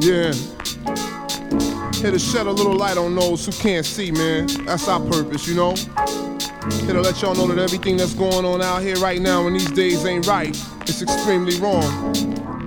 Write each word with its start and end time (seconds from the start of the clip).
Yeah. 0.00 0.32
Here 1.94 2.12
to 2.12 2.18
shed 2.20 2.46
a 2.46 2.52
little 2.52 2.76
light 2.76 2.96
on 2.96 3.16
those 3.16 3.44
who 3.44 3.50
can't 3.50 3.84
see, 3.84 4.12
man. 4.12 4.46
That's 4.64 4.86
our 4.86 5.00
purpose, 5.00 5.48
you 5.48 5.56
know? 5.56 5.74
Here 5.74 6.92
to 6.92 7.00
let 7.00 7.20
y'all 7.20 7.34
know 7.34 7.48
that 7.48 7.58
everything 7.58 7.96
that's 7.96 8.14
going 8.14 8.44
on 8.44 8.62
out 8.62 8.82
here 8.82 8.96
right 8.98 9.20
now 9.20 9.48
in 9.48 9.54
these 9.54 9.70
days 9.72 10.04
ain't 10.04 10.26
right. 10.28 10.56
It's 10.82 11.02
extremely 11.02 11.58
wrong. 11.58 12.14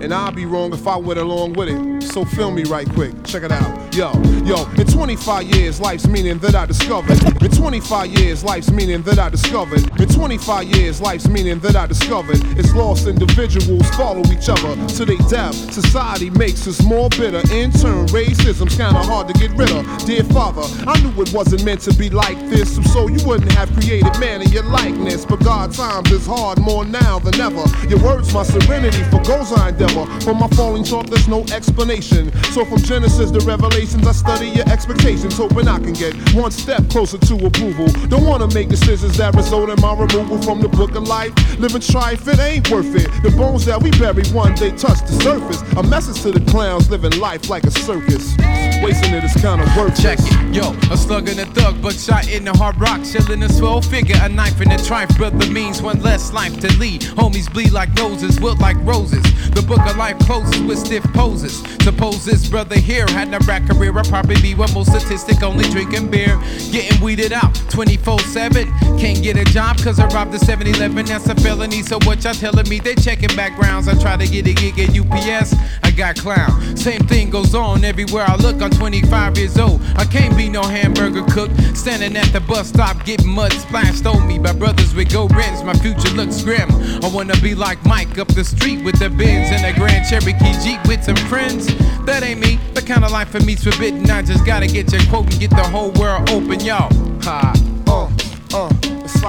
And 0.01 0.13
I'd 0.13 0.35
be 0.35 0.45
wrong 0.45 0.73
if 0.73 0.85
I 0.87 0.97
went 0.97 1.19
along 1.19 1.53
with 1.53 1.69
it. 1.69 2.03
So 2.11 2.25
film 2.25 2.55
me 2.55 2.63
right 2.63 2.89
quick. 2.89 3.23
Check 3.23 3.43
it 3.43 3.51
out. 3.51 3.95
Yo, 3.95 4.11
yo, 4.43 4.65
in 4.71 4.87
25 4.87 5.43
years, 5.55 5.79
life's 5.79 6.07
meaning 6.07 6.37
that 6.39 6.55
I 6.55 6.65
discovered. 6.65 7.21
In 7.41 7.51
25 7.51 8.07
years, 8.19 8.43
life's 8.43 8.71
meaning 8.71 9.03
that 9.03 9.19
I 9.19 9.29
discovered. 9.29 9.89
In 10.01 10.07
25 10.09 10.63
years, 10.75 10.99
life's 10.99 11.27
meaning 11.27 11.59
that 11.59 11.75
I 11.75 11.85
discovered. 11.85 12.41
is 12.57 12.73
lost 12.73 13.05
individuals 13.05 13.87
follow 13.91 14.23
each 14.33 14.49
other 14.49 14.75
to 14.97 15.05
their 15.05 15.21
death. 15.29 15.53
Society 15.71 16.31
makes 16.31 16.67
us 16.67 16.81
more 16.81 17.07
bitter. 17.09 17.43
In 17.53 17.71
turn, 17.71 18.07
racism's 18.07 18.75
kinda 18.75 18.99
hard 19.03 19.27
to 19.27 19.33
get 19.33 19.55
rid 19.55 19.69
of. 19.69 19.85
Dear 20.05 20.23
Father, 20.23 20.63
I 20.87 20.99
knew 21.01 21.21
it 21.21 21.31
wasn't 21.31 21.63
meant 21.65 21.81
to 21.81 21.93
be 21.93 22.09
like 22.09 22.39
this, 22.49 22.79
so 22.91 23.09
you 23.09 23.23
wouldn't 23.27 23.51
have 23.51 23.71
created 23.75 24.17
man 24.19 24.41
in 24.41 24.49
your 24.51 24.63
likeness. 24.63 25.23
But 25.23 25.43
God 25.43 25.71
times 25.71 26.11
is 26.11 26.25
hard 26.25 26.57
more 26.57 26.83
now 26.83 27.19
than 27.19 27.39
ever. 27.39 27.63
Your 27.87 27.99
words, 27.99 28.33
my 28.33 28.41
serenity 28.41 29.03
for 29.11 29.21
goals 29.21 29.53
I 29.53 29.69
endeavor. 29.69 30.07
For 30.21 30.33
my 30.33 30.47
falling 30.57 30.83
short, 30.83 31.11
there's 31.11 31.27
no 31.27 31.45
explanation. 31.53 32.31
So 32.53 32.65
from 32.65 32.81
Genesis 32.81 33.29
to 33.29 33.39
Revelations, 33.45 34.07
I 34.07 34.13
study 34.13 34.47
your 34.47 34.67
expectations, 34.67 35.37
hoping 35.37 35.67
I 35.67 35.77
can 35.77 35.93
get 35.93 36.15
one 36.33 36.49
step 36.49 36.89
closer 36.89 37.19
to 37.19 37.45
approval. 37.45 37.85
Don't 38.07 38.25
wanna 38.25 38.47
make 38.47 38.69
decisions 38.69 39.15
that 39.17 39.35
result 39.35 39.69
in 39.69 39.79
my 39.79 39.90
removal 39.95 40.41
from 40.41 40.61
the 40.61 40.69
book 40.69 40.95
of 40.95 41.07
life. 41.07 41.33
Living 41.59 41.81
strife, 41.81 42.27
it 42.27 42.39
ain't 42.39 42.69
worth 42.69 42.95
it. 42.95 43.09
The 43.23 43.31
bones 43.37 43.65
that 43.65 43.81
we 43.81 43.91
bury 43.91 44.25
one 44.29 44.55
day 44.55 44.71
touch 44.71 44.99
the 45.01 45.13
surface. 45.21 45.61
A 45.77 45.83
message 45.83 46.21
to 46.23 46.31
the 46.31 46.51
clowns 46.51 46.89
living 46.89 47.19
life 47.19 47.49
like 47.49 47.63
a 47.63 47.71
circus. 47.71 48.35
Wasting 48.83 49.13
it 49.13 49.23
is 49.23 49.33
kinda 49.33 49.63
worthless. 49.77 50.01
Check 50.01 50.19
it, 50.19 50.55
yo, 50.55 50.71
a 50.91 50.97
slug 50.97 51.29
and 51.29 51.39
a 51.39 51.45
thug, 51.47 51.81
but 51.81 51.93
shot 51.93 52.27
in 52.27 52.45
the 52.45 52.53
hard 52.53 52.79
rock, 52.79 53.01
chillin' 53.01 53.43
a 53.43 53.53
swell 53.53 53.81
figure, 53.81 54.15
a 54.21 54.29
knife 54.29 54.59
in 54.61 54.69
the 54.69 54.75
trife, 54.75 55.15
brother 55.17 55.45
means 55.51 55.81
one 55.81 56.01
less 56.01 56.33
life 56.33 56.59
to 56.59 56.67
lead. 56.79 57.01
Homies 57.01 57.51
bleed 57.51 57.71
like 57.71 57.93
roses, 57.99 58.39
wilt 58.39 58.59
like 58.59 58.77
roses. 58.81 59.23
The 59.51 59.61
book 59.61 59.81
of 59.87 59.97
life 59.97 60.17
closes 60.19 60.61
with 60.61 60.79
stiff 60.79 61.03
poses. 61.13 61.61
Suppose 61.83 62.25
this 62.25 62.47
brother 62.47 62.77
here 62.77 63.05
had 63.09 63.33
a 63.33 63.39
rap 63.45 63.67
career, 63.69 63.97
I'd 63.97 64.07
probably 64.07 64.41
be 64.41 64.55
one 64.55 64.71
more 64.73 64.85
statistic, 64.85 65.43
only 65.43 65.65
drinking 65.69 66.09
beer, 66.09 66.39
getting 66.71 66.99
weeded 67.01 67.33
out 67.33 67.53
24 67.69 68.19
7. 68.19 68.67
Can't 68.97 69.21
get 69.21 69.37
a 69.37 69.45
job 69.45 69.77
cause 69.83 69.99
I 69.99 70.07
robbed 70.07 70.31
the 70.31 70.39
7 70.39 70.67
Eleven, 70.67 71.05
that's 71.05 71.27
a 71.27 71.35
felony. 71.35 71.81
So 71.81 71.97
what 72.03 72.23
y'all 72.23 72.33
telling 72.33 72.67
me? 72.69 72.79
They 72.79 72.95
checking 72.95 73.35
backgrounds. 73.35 73.87
I 73.87 73.99
try 73.99 74.17
to 74.17 74.27
get 74.27 74.47
a 74.47 74.53
gig 74.53 74.79
at 74.79 74.89
UPS, 74.97 75.55
I 75.83 75.91
got 75.91 76.15
clown. 76.17 76.77
Same 76.77 77.01
thing 77.07 77.29
goes 77.29 77.55
on 77.55 77.83
everywhere 77.83 78.25
I 78.27 78.35
look. 78.35 78.61
I'm 78.61 78.69
25 78.69 79.37
years 79.37 79.57
old, 79.57 79.81
I 79.95 80.05
can't 80.05 80.35
be 80.37 80.49
no 80.49 80.61
hamburger 80.61 81.23
cook. 81.31 81.51
Standing 81.75 82.15
at 82.15 82.31
the 82.31 82.41
bus 82.41 82.69
stop, 82.69 83.03
getting 83.05 83.29
mud 83.29 83.53
splashed 83.53 84.05
on 84.05 84.27
me 84.27 84.39
by 84.39 84.53
brothers 84.53 84.93
with 84.93 85.11
go 85.11 85.27
rents. 85.27 85.63
My 85.63 85.73
future 85.73 86.13
looks 86.15 86.43
grim. 86.43 86.69
I 87.03 87.09
wanna 87.13 87.37
be 87.41 87.55
like 87.55 87.83
Mike 87.85 88.17
up 88.17 88.27
the 88.29 88.43
street 88.43 88.83
with 88.83 88.99
the 88.99 89.09
Benz 89.09 89.51
and 89.51 89.65
a 89.65 89.77
Grand 89.77 90.07
Cherokee 90.07 90.53
Jeep 90.63 90.85
with 90.87 91.03
some 91.03 91.15
friends. 91.27 91.67
That 92.05 92.23
ain't 92.23 92.39
me. 92.39 92.59
The 92.73 92.81
kind 92.81 93.03
of 93.03 93.11
life 93.11 93.29
for 93.29 93.39
me's 93.39 93.63
forbidden. 93.63 94.09
I 94.09 94.21
just 94.21 94.45
gotta 94.45 94.67
get 94.67 94.91
your 94.91 95.01
quote 95.09 95.31
and 95.31 95.39
get 95.39 95.49
the 95.51 95.63
whole 95.63 95.91
world 95.91 96.29
open, 96.29 96.59
y'all. 96.59 96.89
Ha. 97.23 97.53
Uh, 97.87 98.09
uh, 98.53 98.80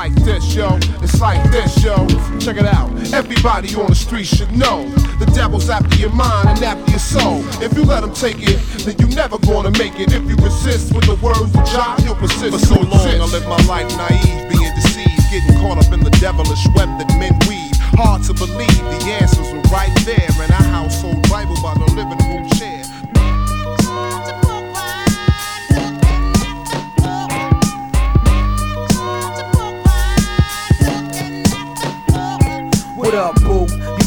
like 0.02 0.24
this, 0.24 0.52
yo. 0.52 0.78
It's 0.98 1.20
like 1.20 1.38
this, 1.52 1.78
yo. 1.84 1.94
Check 2.42 2.56
it 2.56 2.66
out. 2.66 2.90
Everybody 3.14 3.72
on 3.76 3.86
the 3.86 3.94
street 3.94 4.26
should 4.26 4.50
know 4.50 4.82
the 5.22 5.26
devil's 5.26 5.70
after 5.70 5.94
your 5.94 6.10
mind 6.10 6.48
and 6.48 6.62
after 6.62 6.90
your 6.90 6.98
soul. 6.98 7.38
If 7.62 7.76
you 7.78 7.84
let 7.84 8.02
him 8.02 8.12
take 8.12 8.42
it, 8.42 8.58
then 8.82 8.98
you 8.98 9.06
never 9.14 9.38
gonna 9.38 9.70
make 9.78 9.94
it. 10.00 10.10
If 10.10 10.26
you 10.26 10.34
resist 10.42 10.92
with 10.92 11.06
the 11.06 11.14
words 11.22 11.54
of 11.54 11.62
John, 11.70 12.02
you'll 12.02 12.18
persist. 12.18 12.50
For 12.50 12.74
so 12.74 12.80
long, 12.82 13.14
I 13.14 13.26
lived 13.30 13.46
my 13.46 13.62
life 13.70 13.86
naive, 13.94 14.50
being 14.50 14.74
deceived, 14.74 15.22
getting 15.30 15.54
caught 15.62 15.78
up 15.78 15.92
in 15.94 16.00
the 16.02 16.10
devilish 16.18 16.66
web 16.74 16.90
that 16.98 17.06
men 17.22 17.38
weave. 17.46 17.70
Hard 17.94 18.24
to 18.26 18.34
believe 18.34 18.82
the 18.90 18.98
answers 19.22 19.54
were 19.54 19.62
right 19.70 19.94
there 20.02 20.34
in 20.42 20.50
our 20.50 20.68
household 20.82 21.22
Bible 21.30 21.54
by 21.62 21.74
the 21.78 21.86
living 21.94 22.18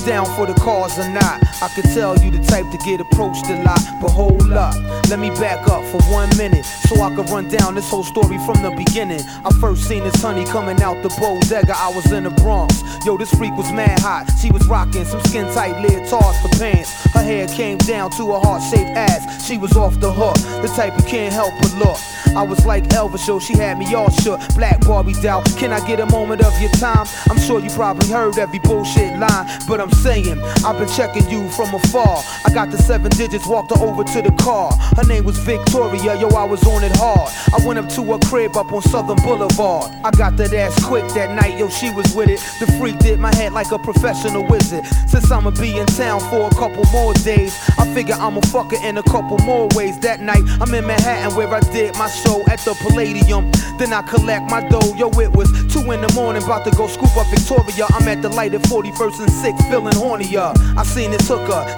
down 0.05 0.25
for 0.35 0.45
the 0.45 0.53
cause 0.53 0.99
or 0.99 1.09
not? 1.09 1.44
I 1.61 1.69
could 1.69 1.85
tell 1.85 2.17
you 2.19 2.31
the 2.31 2.43
type 2.43 2.69
to 2.71 2.77
get 2.79 2.99
approached 3.01 3.47
a 3.49 3.63
lot, 3.63 3.79
but 4.01 4.09
hold 4.09 4.51
up. 4.51 4.75
Let 5.09 5.19
me 5.19 5.29
back 5.31 5.67
up 5.69 5.83
for 5.85 6.01
one 6.11 6.29
minute 6.37 6.65
so 6.65 7.01
I 7.01 7.13
can 7.15 7.25
run 7.27 7.47
down 7.47 7.75
this 7.75 7.89
whole 7.89 8.03
story 8.03 8.37
from 8.45 8.61
the 8.61 8.71
beginning. 8.71 9.21
I 9.43 9.51
first 9.61 9.87
seen 9.87 10.03
this 10.03 10.21
honey 10.21 10.45
coming 10.45 10.81
out 10.81 11.01
the 11.01 11.09
bodega. 11.09 11.75
I 11.77 11.93
was 11.95 12.11
in 12.11 12.23
the 12.23 12.29
Bronx. 12.29 12.81
Yo, 13.05 13.17
this 13.17 13.33
freak 13.33 13.55
was 13.55 13.71
mad 13.71 13.99
hot. 13.99 14.29
She 14.41 14.51
was 14.51 14.65
rocking 14.67 15.05
some 15.05 15.21
skin 15.21 15.45
tight 15.53 15.75
leotards 15.75 16.41
for 16.41 16.49
pants. 16.59 16.91
Her 17.13 17.23
hair 17.23 17.47
came 17.47 17.77
down 17.79 18.11
to 18.11 18.33
a 18.33 18.39
heart 18.39 18.61
shaped 18.63 18.91
ass. 18.91 19.45
She 19.45 19.57
was 19.57 19.77
off 19.77 19.99
the 19.99 20.11
hook, 20.11 20.35
the 20.61 20.67
type 20.75 20.93
you 20.97 21.03
can't 21.03 21.33
help 21.33 21.53
but 21.61 21.73
look. 21.75 21.97
I 22.35 22.41
was 22.41 22.65
like 22.65 22.83
Elvis, 22.89 23.25
yo, 23.27 23.39
she 23.39 23.53
had 23.53 23.77
me 23.77 23.93
all 23.93 24.09
shook. 24.09 24.41
Black 24.55 24.81
Barbie 24.81 25.13
doll, 25.21 25.43
can 25.57 25.71
I 25.71 25.85
get 25.87 25.99
a 26.01 26.05
moment 26.07 26.41
of 26.41 26.59
your 26.59 26.71
time? 26.71 27.07
I'm 27.29 27.39
sure 27.39 27.59
you 27.59 27.69
probably 27.69 28.09
heard 28.09 28.37
every 28.37 28.59
bullshit 28.59 29.17
line, 29.17 29.47
but 29.67 29.79
I'm 29.79 29.91
saying, 29.91 30.41
I've 30.65 30.77
been 30.77 30.89
checking 30.89 31.29
you 31.29 31.44
from 31.49 31.73
afar. 31.73 32.23
I 32.45 32.53
got 32.53 32.71
the 32.71 32.77
seven 32.77 33.11
digits, 33.11 33.47
walked 33.47 33.75
her 33.75 33.81
over 33.83 34.03
to 34.03 34.21
the 34.21 34.31
car. 34.43 34.71
Her 34.95 35.03
name 35.03 35.23
was 35.23 35.37
Victoria, 35.39 36.15
yo, 36.15 36.29
I 36.29 36.43
was 36.43 36.63
on 36.65 36.83
it 36.83 36.95
hard. 36.95 37.31
I 37.53 37.65
went 37.65 37.79
up 37.79 37.89
to 37.95 38.03
her 38.13 38.19
crib 38.27 38.55
up 38.55 38.71
on 38.71 38.81
Southern 38.81 39.17
Boulevard. 39.17 39.91
I 40.03 40.11
got 40.11 40.37
that 40.37 40.53
ass 40.53 40.83
quick 40.83 41.07
that 41.13 41.35
night, 41.35 41.57
yo, 41.57 41.69
she 41.69 41.91
was 41.91 42.13
with 42.15 42.29
it. 42.29 42.39
The 42.59 42.71
freak 42.77 42.99
did 42.99 43.19
my 43.19 43.33
head 43.35 43.53
like 43.53 43.71
a 43.71 43.79
professional 43.79 44.45
wizard. 44.47 44.85
Since 45.07 45.31
I'ma 45.31 45.51
be 45.51 45.77
in 45.77 45.85
town 45.87 46.19
for 46.29 46.47
a 46.47 46.51
couple 46.51 46.83
more 46.91 47.13
days, 47.13 47.53
I 47.77 47.91
figure 47.93 48.15
I'ma 48.15 48.41
fuck 48.41 48.71
her 48.71 48.87
in 48.87 48.97
a 48.97 49.03
couple 49.03 49.37
more 49.39 49.67
ways. 49.75 49.99
That 49.99 50.19
night, 50.21 50.43
I'm 50.61 50.73
in 50.73 50.85
Manhattan 50.85 51.35
where 51.35 51.53
I 51.53 51.59
did 51.71 51.95
my 51.95 52.09
show 52.09 52.43
at 52.47 52.59
the 52.59 52.73
Palladium. 52.73 53.51
Then 53.77 53.93
I 53.93 54.01
collect 54.01 54.49
my 54.49 54.67
dough, 54.67 54.93
yo, 54.95 55.09
it 55.19 55.31
was 55.35 55.49
two 55.73 55.91
in 55.91 56.01
the 56.01 56.11
morning, 56.13 56.43
about 56.43 56.65
to 56.65 56.71
go 56.71 56.87
scoop 56.87 57.15
up 57.17 57.27
Victoria. 57.27 57.87
I'm 57.93 58.07
at 58.07 58.21
the 58.21 58.29
light 58.29 58.53
at 58.53 58.61
41st 58.63 59.19
and 59.19 59.29
6th, 59.29 59.69
feeling 59.69 59.93
hornier. 59.93 60.53
I 60.77 60.83
seen 60.83 61.11
this 61.11 61.29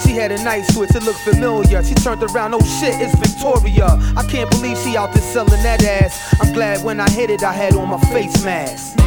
she 0.03 0.11
had 0.11 0.31
a 0.31 0.43
nice 0.43 0.73
switch, 0.73 0.95
it 0.95 1.03
looked 1.03 1.19
familiar. 1.19 1.83
She 1.83 1.95
turned 1.95 2.23
around, 2.23 2.53
oh 2.53 2.63
shit, 2.79 2.95
it's 3.01 3.15
Victoria. 3.15 3.87
I 4.15 4.23
can't 4.29 4.49
believe 4.49 4.77
she 4.77 4.97
out 4.97 5.13
there 5.13 5.21
selling 5.21 5.63
that 5.63 5.83
ass. 5.83 6.35
I'm 6.41 6.53
glad 6.53 6.83
when 6.83 6.99
I 6.99 7.09
hit 7.09 7.29
it, 7.29 7.43
I 7.43 7.53
had 7.53 7.75
on 7.75 7.89
my 7.89 7.99
face 8.11 8.43
mask. 8.43 8.97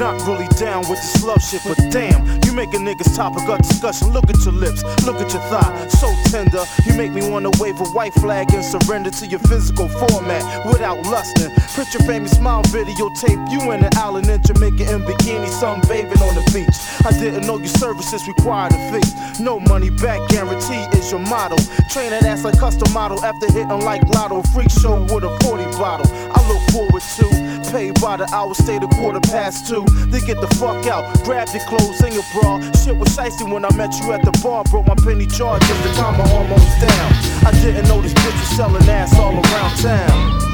Not 0.00 0.26
really 0.26 0.48
down 0.56 0.80
with 0.88 0.98
this 0.98 1.22
love 1.22 1.42
shit, 1.42 1.60
but 1.62 1.76
damn, 1.90 2.24
you 2.44 2.52
make 2.52 2.72
a 2.72 2.78
nigga's 2.78 3.14
topic 3.14 3.46
of 3.46 3.58
discussion. 3.58 4.08
Look 4.08 4.30
at 4.30 4.42
your 4.46 4.54
lips, 4.54 4.82
look 5.04 5.20
at 5.20 5.30
your 5.30 5.42
thigh, 5.52 5.86
so 5.88 6.08
tender. 6.30 6.64
You 6.86 6.94
make 6.94 7.12
me 7.12 7.28
wanna 7.28 7.50
wave 7.60 7.78
a 7.80 7.84
white 7.92 8.14
flag 8.14 8.52
and 8.54 8.64
surrender 8.64 9.10
to 9.10 9.26
your 9.26 9.40
physical 9.40 9.88
format 9.88 10.64
without 10.66 11.04
lusting. 11.04 11.50
Your 11.92 12.02
famous 12.06 12.32
smile 12.32 12.62
videotape, 12.64 13.50
you 13.50 13.72
in 13.72 13.80
the 13.80 13.90
island 13.96 14.28
in 14.28 14.40
Jamaica 14.42 14.94
in 14.94 15.02
bikini, 15.02 15.48
sunbathing 15.48 16.20
on 16.20 16.34
the 16.36 16.44
beach. 16.52 16.76
I 17.04 17.10
didn't 17.18 17.46
know 17.46 17.58
your 17.58 17.66
services 17.66 18.28
required 18.28 18.72
a 18.74 18.92
fee. 18.92 19.42
No 19.42 19.58
money 19.58 19.90
back 19.90 20.20
guarantee 20.28 20.86
is 20.96 21.10
your 21.10 21.20
motto. 21.20 21.56
Train 21.88 22.10
that 22.10 22.22
ass 22.24 22.44
like 22.44 22.58
custom 22.58 22.92
model 22.92 23.24
after 23.24 23.46
hitting 23.46 23.80
like 23.80 24.02
lotto. 24.14 24.42
Freak 24.54 24.70
show 24.70 25.02
with 25.02 25.24
a 25.24 25.36
40 25.42 25.64
bottle. 25.78 26.06
I 26.32 26.38
look 26.48 26.62
forward 26.70 27.02
to 27.02 27.50
paid 27.72 28.00
by 28.00 28.16
the 28.16 28.28
hour, 28.34 28.54
stay 28.54 28.78
the 28.78 28.86
quarter 28.88 29.20
past 29.20 29.66
two. 29.66 29.84
Then 30.10 30.24
get 30.26 30.40
the 30.40 30.48
fuck 30.56 30.86
out, 30.86 31.04
grab 31.24 31.48
your 31.52 31.64
clothes 31.64 32.00
and 32.00 32.14
your 32.14 32.24
bra. 32.32 32.60
Shit 32.82 32.96
was 32.96 33.08
shiesty 33.16 33.50
when 33.50 33.64
I 33.64 33.74
met 33.76 33.92
you 34.00 34.12
at 34.12 34.22
the 34.24 34.32
bar. 34.42 34.64
Broke 34.64 34.86
my 34.86 34.94
penny 34.94 35.26
charges, 35.26 35.68
the 35.82 35.92
time 35.94 36.20
I 36.20 36.26
almost 36.32 36.80
down. 36.80 37.10
I 37.46 37.52
didn't 37.62 37.88
know 37.88 38.00
this 38.00 38.14
bitch 38.14 38.38
was 38.38 38.56
selling 38.56 38.88
ass 38.88 39.16
all 39.18 39.34
around 39.34 39.76
town. 39.78 40.49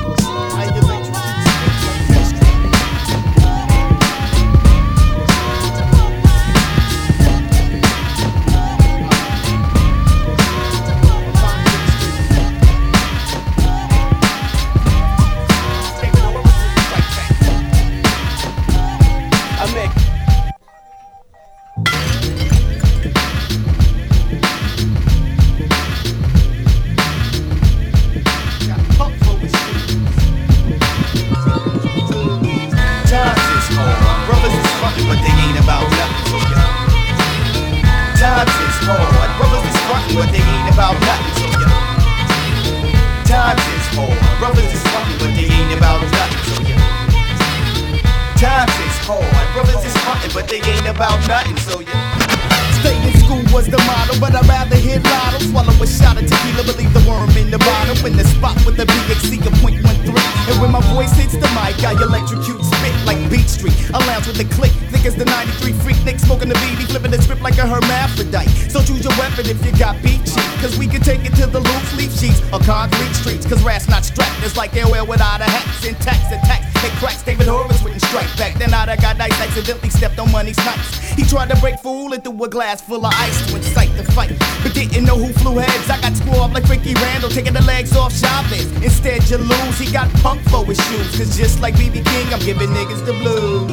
Hermaphrodite. 68.47 68.71
So 68.71 68.83
choose 68.83 69.05
your 69.05 69.17
weapon 69.19 69.47
if 69.47 69.65
you 69.65 69.73
got 69.79 70.01
beat. 70.03 70.21
Cause 70.61 70.79
we 70.79 70.87
can 70.87 71.01
take 71.01 71.25
it 71.25 71.35
to 71.37 71.47
the 71.47 71.61
loose 71.61 71.97
leaf 71.97 72.13
sheets 72.13 72.41
or 72.53 72.61
concrete 72.61 73.13
streets. 73.15 73.47
Cause 73.47 73.63
rat's 73.63 73.89
not 73.89 74.05
strapped, 74.05 74.43
it's 74.43 74.57
like 74.57 74.75
LL 74.75 75.07
without 75.07 75.41
a 75.41 75.45
hat. 75.45 75.65
Syntax 75.81 76.27
attack, 76.33 76.63
hit 76.81 76.93
cracks, 76.99 77.23
David 77.23 77.47
Horowitz 77.47 77.83
wouldn't 77.83 78.03
strike 78.03 78.31
back. 78.37 78.59
Then 78.59 78.73
I'd 78.75 79.01
got 79.01 79.17
nice, 79.17 79.39
accidentally 79.41 79.91
stepped 79.91 80.19
on 80.19 80.31
money's 80.33 80.57
nights. 80.59 80.99
He 81.15 81.25
tried 81.25 81.51
to 81.51 81.57
break 81.61 81.79
fool 81.81 82.13
threw 82.27 82.45
a 82.45 82.49
glass 82.49 82.81
full 82.81 83.05
of 83.05 83.13
ice 83.15 83.47
to 83.47 83.57
incite 83.57 83.95
the 83.97 84.05
fight. 84.13 84.33
But 84.63 84.75
didn't 84.75 85.05
know 85.05 85.17
who 85.17 85.33
flew 85.35 85.59
heads. 85.59 85.89
I 85.91 86.01
got 86.01 86.15
squab 86.17 86.53
like 86.53 86.69
Ricky 86.69 86.95
Randall, 86.95 87.31
taking 87.31 87.53
the 87.53 87.63
legs 87.63 87.97
off 87.97 88.13
Chavez. 88.13 88.71
Instead, 88.83 89.29
you 89.31 89.39
lose. 89.39 89.79
He 89.79 89.91
got 89.93 90.11
punk 90.25 90.41
for 90.51 90.65
his 90.65 90.79
shoes. 90.87 91.17
Cause 91.17 91.37
just 91.37 91.61
like 91.61 91.75
BB 91.75 92.05
King, 92.05 92.35
I'm 92.35 92.41
giving 92.41 92.71
niggas 92.71 93.05
the 93.07 93.13
blues. 93.13 93.71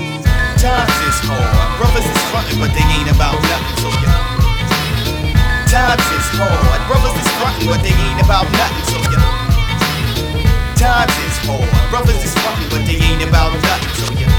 Times 0.61 0.95
is 1.09 1.19
hard, 1.27 1.79
brothers 1.79 2.05
is 2.05 2.21
frontin', 2.31 2.59
but 2.59 2.71
they 2.71 2.85
ain't 2.95 3.09
about 3.11 3.41
nothing. 3.41 3.77
So 3.81 3.89
yeah. 4.05 4.32
Times 5.73 6.05
is 6.13 6.29
hard, 6.37 6.81
brothers 6.85 7.17
is 7.17 7.29
frontin', 7.41 7.65
but 7.65 7.81
they 7.81 7.97
ain't 7.97 8.21
about 8.21 8.45
nothing. 8.53 8.85
So 8.93 9.01
yeah. 9.09 9.25
Times 10.77 11.17
is 11.17 11.37
hard, 11.49 11.89
brothers 11.89 12.21
is 12.21 12.29
frontin', 12.45 12.69
but 12.69 12.85
they 12.85 13.01
ain't 13.01 13.25
about 13.25 13.57
nothing. 13.57 13.89
So 13.97 14.05
yeah. 14.13 14.29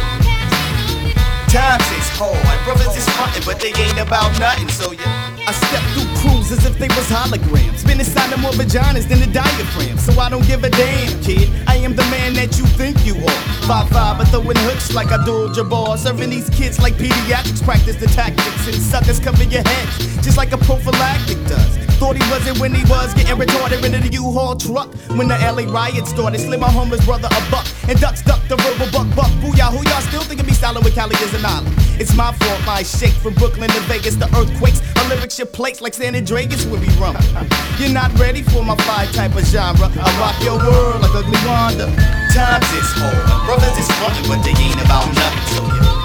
Times 1.50 1.90
is 1.90 2.06
hard, 2.14 2.38
brothers 2.62 2.94
is 2.94 3.02
frontin', 3.18 3.42
but 3.42 3.58
they 3.58 3.74
ain't 3.74 3.98
about 3.98 4.30
nothing. 4.38 4.68
So 4.68 4.92
yeah. 4.92 5.24
I 5.46 5.52
step 5.52 5.82
through 5.92 6.08
crews 6.22 6.52
as 6.52 6.64
if 6.64 6.78
they 6.78 6.88
was 6.88 7.10
holograms. 7.10 7.84
Been 7.86 8.00
inside 8.00 8.32
of 8.32 8.40
more 8.40 8.52
vaginas 8.52 9.06
than 9.08 9.20
a 9.20 9.26
diaphragm. 9.26 9.98
So 9.98 10.18
I 10.18 10.30
don't 10.30 10.46
give 10.46 10.64
a 10.64 10.70
damn, 10.70 11.20
kid. 11.20 11.50
I 11.66 11.76
am 11.76 11.94
the 11.94 12.06
man 12.14 12.32
that 12.34 12.56
you 12.56 12.64
think 12.80 13.04
you 13.04 13.14
are. 13.16 13.40
Five 13.68 13.88
five, 13.90 14.18
but 14.18 14.28
throwing 14.28 14.56
hooks 14.64 14.94
like 14.94 15.12
I 15.12 15.16
Abdul 15.16 15.50
Jabbar. 15.50 15.98
Serving 15.98 16.30
these 16.30 16.48
kids 16.50 16.80
like 16.80 16.94
pediatrics, 16.94 17.62
practice 17.62 17.96
the 17.96 18.06
tactics. 18.06 18.66
And 18.66 18.76
suckers 18.76 19.20
cover 19.20 19.44
your 19.44 19.62
heads, 19.62 20.03
just 20.24 20.38
like 20.38 20.52
a 20.52 20.58
prophylactic 20.58 21.36
does. 21.44 21.76
Thought 22.00 22.16
he 22.16 22.30
wasn't 22.30 22.58
when 22.58 22.74
he 22.74 22.82
was 22.84 23.12
getting 23.14 23.36
retarded 23.36 23.84
into 23.84 24.00
the 24.00 24.08
U-Haul 24.14 24.56
truck. 24.56 24.92
When 25.16 25.28
the 25.28 25.36
LA 25.36 25.70
riot 25.70 26.06
started, 26.08 26.40
slid 26.40 26.58
my 26.58 26.70
homeless 26.70 27.04
brother 27.04 27.28
a 27.30 27.50
buck. 27.50 27.66
And 27.88 28.00
ducks 28.00 28.22
duck 28.22 28.40
the 28.48 28.56
verbal 28.56 28.90
buck 28.90 29.08
buck. 29.14 29.30
Booyah, 29.44 29.70
who 29.70 29.84
y'all 29.88 30.00
still 30.00 30.22
thinking 30.22 30.46
me 30.46 30.52
styling 30.54 30.82
with 30.82 30.94
Cali 30.94 31.14
is 31.16 31.34
an 31.34 31.44
island? 31.44 31.76
It's 32.00 32.16
my 32.16 32.32
fault, 32.32 32.60
my 32.66 32.82
shake 32.82 33.14
from 33.22 33.34
Brooklyn 33.34 33.70
to 33.70 33.80
Vegas. 33.80 34.16
The 34.16 34.26
earthquakes, 34.34 34.80
my 34.96 35.06
lyrics 35.08 35.38
your 35.38 35.46
plates 35.46 35.80
like 35.80 35.94
San 35.94 36.16
Andreas 36.16 36.64
when 36.66 36.80
we 36.80 36.88
rum. 36.96 37.16
You're 37.78 37.92
not 37.92 38.10
ready 38.18 38.42
for 38.42 38.64
my 38.64 38.76
fire 38.76 39.06
type 39.12 39.36
of 39.36 39.44
genre. 39.44 39.92
I 39.94 40.08
rock 40.18 40.36
your 40.42 40.56
world 40.58 41.02
like 41.02 41.14
ugly 41.14 41.38
Wanda. 41.46 41.86
Times 42.32 42.66
is 42.72 42.90
hard, 42.96 43.46
brothers 43.46 43.76
is 43.78 43.88
frontin', 44.00 44.26
but 44.26 44.42
they 44.42 44.56
ain't 44.56 44.80
about 44.80 45.06
nothing. 45.14 45.46
So 45.54 45.62
yeah. 45.68 46.03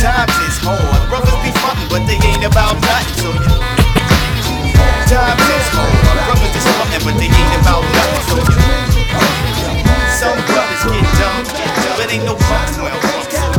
Times 0.00 0.32
is 0.48 0.56
hard, 0.64 1.08
brothers 1.12 1.36
be 1.44 1.52
frontin', 1.60 1.84
but 1.92 2.02
they 2.08 2.16
ain't 2.24 2.40
about 2.40 2.80
nothing. 2.80 3.20
So 3.20 3.36
yeah. 3.36 5.04
Times 5.04 5.44
is 5.44 5.68
hard, 5.76 5.92
brothers 6.24 6.56
is 6.56 6.64
frontin', 6.64 7.04
but 7.04 7.14
they 7.20 7.28
ain't 7.28 7.54
about 7.60 7.84
nothing. 7.84 8.24
So 8.24 8.40
yeah. 8.48 10.16
Some 10.16 10.40
brothers 10.48 10.82
get 10.88 11.04
dumb, 11.20 11.44
but 12.00 12.08
ain't 12.08 12.24
no 12.24 12.34
fucks 12.48 12.80
well 12.80 12.96
from. 13.04 13.20
So 13.28 13.50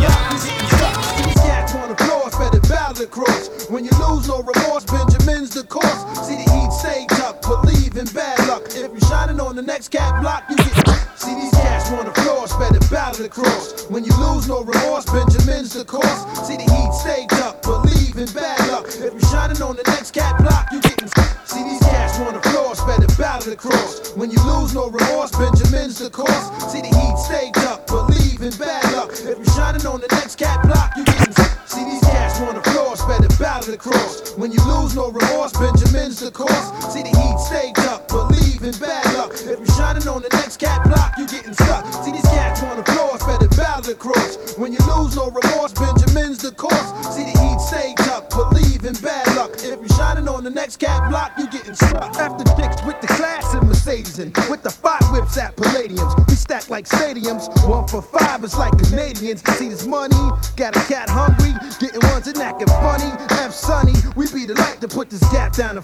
battle 2.72 3.04
across. 3.04 3.70
When 3.70 3.86
you 3.86 3.92
lose 4.10 4.28
no 4.28 4.42
remorse, 4.42 4.86
Benjamin's 4.86 5.54
the 5.54 5.64
course. 5.64 6.02
See 6.26 6.36
the 6.36 6.50
heat 6.52 6.72
saved 6.74 7.14
up, 7.22 7.42
believe 7.42 7.96
in 7.98 8.06
bad 8.14 8.41
on 9.52 9.58
the 9.58 9.62
next 9.62 9.90
cat 9.90 10.22
block, 10.22 10.46
you 10.50 10.56
get. 10.56 10.88
See 11.18 11.36
these 11.36 11.52
cats 11.52 11.92
on 11.92 12.06
the 12.06 12.14
floor, 12.22 12.48
spread 12.48 12.74
it 12.74 12.90
battle 12.90 13.26
across. 13.26 13.84
When 13.90 14.06
you 14.06 14.16
lose 14.18 14.48
no 14.48 14.64
remorse, 14.64 15.04
Benjamin's 15.06 15.74
the 15.74 15.84
course. 15.84 16.22
See 16.48 16.56
the 16.56 16.64
heat 16.64 16.91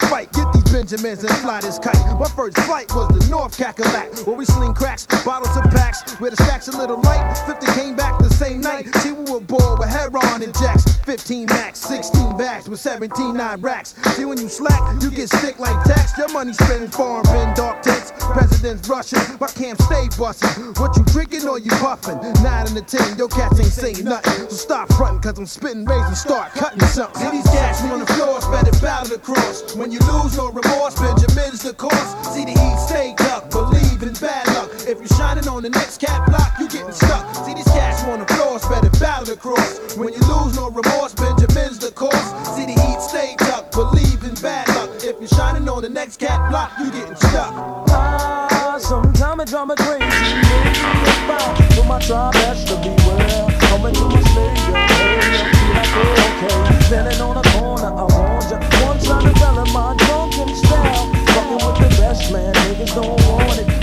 and 0.02 0.10
fight. 0.10 0.32
Get 0.34 0.52
these 0.54 0.72
Benjamins 0.72 1.24
and 1.24 1.34
fly 1.38 1.62
this 1.62 1.80
kite. 1.80 2.20
My 2.20 2.28
first 2.30 2.58
flight 2.60 2.88
was 2.94 3.08
the 3.10 3.30
North 3.30 3.58
Cackalack, 3.58 4.26
where 4.26 4.36
we 4.36 4.46
sling 4.46 4.74
cracks, 4.74 5.06
bottles 5.24 5.56
of 5.58 5.64
packs, 5.72 6.20
where 6.20 6.32
the 6.32 6.38
stacks 6.38 6.68
a 6.68 6.78
little 6.78 7.02
light. 7.02 7.38
50 7.46 7.66
came 7.74 7.96
back 7.96 8.20
the 8.20 8.30
same 8.30 8.62
night. 8.62 8.88
See, 8.98 9.12
we 9.12 9.32
were 9.32 9.40
bored 9.40 9.80
with 9.80 9.90
heron 9.90 10.44
and 10.44 10.54
jacks. 10.54 10.87
15 11.08 11.46
max, 11.46 11.80
16 11.80 12.36
bags 12.36 12.68
with 12.68 12.82
17 12.82 13.34
nine 13.34 13.62
racks. 13.62 13.96
See, 14.18 14.26
when 14.26 14.38
you 14.38 14.50
slack, 14.50 15.02
you 15.02 15.10
get 15.10 15.30
sick 15.30 15.58
like 15.58 15.82
tax. 15.86 16.18
Your 16.18 16.28
money 16.34 16.52
spending 16.52 16.90
foreign 16.90 17.24
bin 17.32 17.54
dark 17.56 17.82
tents. 17.82 18.12
President's 18.20 18.90
rushing, 18.90 19.22
my 19.40 19.48
camp 19.48 19.82
stay 19.84 20.10
bustin'. 20.20 20.74
What 20.74 20.98
you 20.98 21.06
drinking 21.06 21.48
or 21.48 21.60
you 21.60 21.72
puffin'? 21.80 22.20
Nine 22.44 22.68
in 22.68 22.74
the 22.74 22.82
ten, 22.82 23.18
your 23.18 23.30
cats 23.30 23.58
ain't 23.58 23.72
saying 23.72 24.04
nothing. 24.04 24.50
So 24.50 24.56
stop 24.58 24.92
frontin', 24.96 25.22
cause 25.22 25.40
I'm 25.40 25.46
spitting 25.46 25.86
razor, 25.86 26.16
start 26.16 26.52
cutting 26.52 26.82
something. 26.82 27.22
See 27.22 27.32
these 27.38 27.48
cats 27.56 27.82
on 27.84 28.00
the 28.00 28.06
floor, 28.08 28.40
it 28.68 28.82
battle 28.82 29.16
across. 29.16 29.78
When 29.78 29.94
you 29.94 30.00
lose 30.12 30.36
no 30.36 30.52
remorse, 30.52 31.00
Benjamin's 31.00 31.64
the 31.64 31.74
course. 31.74 32.12
See 32.36 32.44
the 32.44 32.52
heat 32.52 32.80
stayed 32.86 33.22
up, 33.32 33.50
believe 33.50 34.04
in 34.04 34.14
luck. 34.22 34.47
If 34.88 35.00
you're 35.00 35.20
shining 35.20 35.50
on 35.50 35.64
the 35.64 35.70
next 35.70 36.00
cat 36.00 36.26
block, 36.30 36.54
you're 36.60 36.70
getting 36.70 36.94
stuck. 36.94 37.36
See 37.46 37.54
these 37.54 37.66
cats 37.66 38.06
on 38.06 38.20
the 38.20 38.26
floor, 38.26 38.58
spread 38.58 38.86
it 38.86 38.98
battle 39.02 39.34
across. 39.34 39.98
When 39.98 40.14
you 40.14 40.20
lose 40.32 40.56
no 40.56 40.70
remorse, 40.70 41.14
Benjamin's 41.14 41.78
the 41.78 41.92
course. 41.92 42.16
See 42.56 42.64
the 42.64 42.72
heat 42.72 43.02
stayed 43.02 43.42
up, 43.52 43.74
believe 43.74 44.24
in 44.24 44.34
bad 44.36 44.66
luck. 44.70 44.90
If 45.04 45.20
you're 45.20 45.28
shining 45.28 45.68
on 45.68 45.82
the 45.82 45.90
next 45.90 46.22
cat 46.22 46.50
block, 46.50 46.72
you're 46.80 46.92
getting 46.92 47.18
stuck. 47.18 47.52
Ah, 47.92 48.78
sometimes 48.80 49.44
it 49.44 49.50
drive 49.50 49.68
me 49.68 49.76
crazy. 49.76 50.08
About 51.28 51.60
for 51.76 51.84
my 51.84 52.00
tribe 52.00 52.34
has 52.48 52.64
to 52.72 52.80
be 52.80 52.96
well. 53.04 53.52
Coming 53.68 53.94
to 53.94 54.06
my 54.08 54.22
slave, 54.32 54.56
yeah, 54.72 55.84
okay. 56.16 56.80
Standing 56.88 57.20
on 57.20 57.36
a 57.36 57.44
corner, 57.60 57.92
I 57.92 58.08
want 58.08 58.48
ya. 58.48 58.58
To 59.20 59.34
tell 59.36 59.66
him 59.66 59.74
my 59.74 59.98
drunken 60.00 60.56
style. 60.56 61.12
Fucking 61.36 61.60
with 61.60 61.76
the 61.76 61.90
best 62.00 62.32
man, 62.32 62.54
niggas 62.54 62.96
don't 62.96 63.20
want 63.28 63.60
it. 63.60 63.77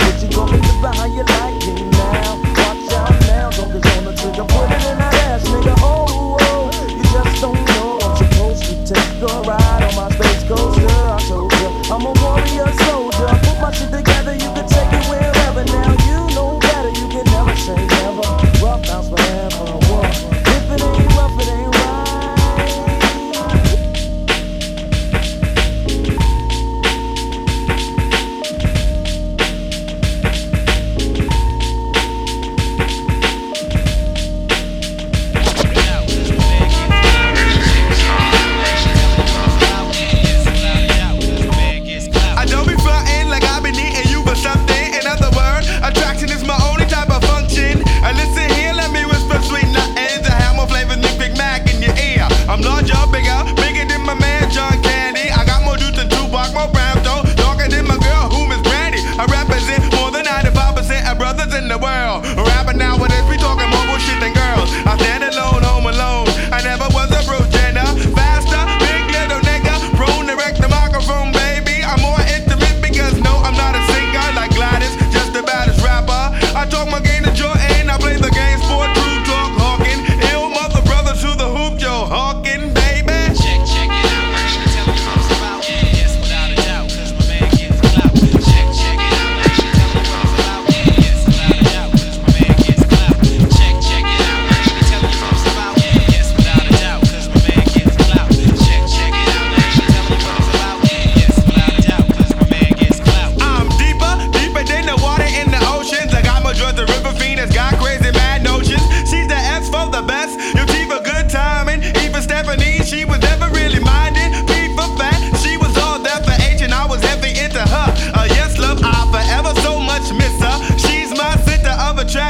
How 0.84 1.06
you 1.06 1.22
like 1.22 1.66
it 1.66 1.86
now. 1.92 2.43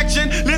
Of 0.05 0.54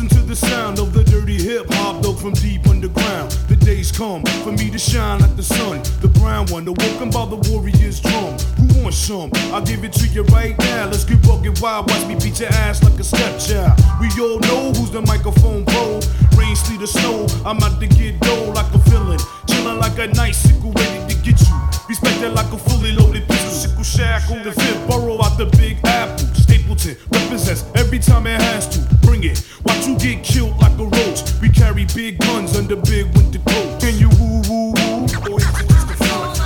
Listen 0.00 0.18
to 0.18 0.26
the 0.26 0.36
sound 0.36 0.78
of 0.78 0.94
the 0.94 1.04
dirty 1.04 1.36
hip 1.36 1.66
hop, 1.68 2.00
though 2.02 2.14
from 2.14 2.32
deep 2.32 2.66
underground. 2.66 3.32
The 3.48 3.56
days 3.56 3.92
come 3.92 4.22
for 4.42 4.52
me 4.52 4.70
to 4.70 4.78
shine 4.78 5.20
like 5.20 5.36
the 5.36 5.42
sun, 5.42 5.82
the 6.00 6.08
brown 6.08 6.46
one, 6.46 6.66
awoken 6.66 7.10
by 7.10 7.26
the 7.26 7.36
warrior's 7.50 8.00
drum. 8.00 8.38
Who 8.56 8.82
wants 8.82 8.96
some? 8.96 9.30
I'll 9.52 9.60
give 9.60 9.84
it 9.84 9.92
to 9.94 10.06
you 10.08 10.22
right 10.32 10.56
now. 10.58 10.86
Let's 10.86 11.04
get 11.04 11.20
rugged 11.26 11.60
wild, 11.60 11.90
watch 11.90 12.06
me 12.06 12.14
beat 12.14 12.40
your 12.40 12.48
ass 12.48 12.82
like 12.82 12.98
a 12.98 13.04
stepchild. 13.04 13.76
We 14.00 14.08
all 14.22 14.40
know 14.40 14.72
who's 14.72 14.90
the 14.90 15.02
microphone 15.02 15.66
pro. 15.66 16.00
Rain, 16.38 16.56
sleet, 16.56 16.80
or 16.80 16.86
snow, 16.86 17.26
I'm 17.44 17.60
out 17.60 17.78
to 17.80 17.86
get 17.86 18.18
dough 18.20 18.52
like 18.56 18.72
a 18.72 18.78
villain. 18.88 19.18
Chillin' 19.48 19.80
like 19.80 19.98
a 19.98 20.06
nice 20.14 20.38
sickle 20.38 20.72
ready 20.72 21.12
to 21.12 21.20
get 21.20 21.38
you. 21.44 21.56
Respected 21.90 22.32
like 22.32 22.50
a 22.54 22.56
fully 22.56 22.92
loaded 22.92 23.28
pistol. 23.28 23.68
Sickle 23.68 23.84
shack 23.84 24.30
on 24.30 24.44
the 24.44 24.52
fifth 24.52 24.88
borough 24.88 25.20
out 25.20 25.36
the 25.36 25.44
Big 25.58 25.76
Apple. 25.84 26.39
Stapleton 26.70 26.96
represents 27.10 27.64
every 27.74 27.98
time 27.98 28.26
it 28.26 28.40
has 28.40 28.68
to. 28.68 28.78
Bring 29.04 29.24
it. 29.24 29.44
Watch 29.64 29.86
you 29.88 29.98
get 29.98 30.22
killed 30.22 30.56
like 30.58 30.78
a 30.78 30.84
roach. 30.84 31.22
We 31.40 31.48
carry 31.48 31.84
big 31.94 32.18
guns 32.18 32.56
under 32.56 32.76
big 32.76 33.06
winter 33.16 33.40
coats. 33.40 33.84
Can 33.84 33.98
you 33.98 34.08
woo 34.10 34.42
woo 34.48 34.72
woo? 34.72 35.36
Is 35.36 35.58
it 35.58 35.68
just 35.68 35.90
a 35.90 35.96
front? 35.96 36.38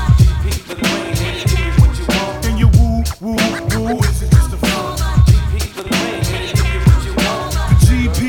Can 2.42 2.56
you 2.56 2.68
woo 2.68 3.02
woo 3.20 3.36
woo? 3.76 3.96
Or 3.96 4.06
is 4.06 4.22
it 4.22 4.30
just 4.30 4.52
a? 4.52 4.56
The 7.68 7.76
GP 7.84 8.20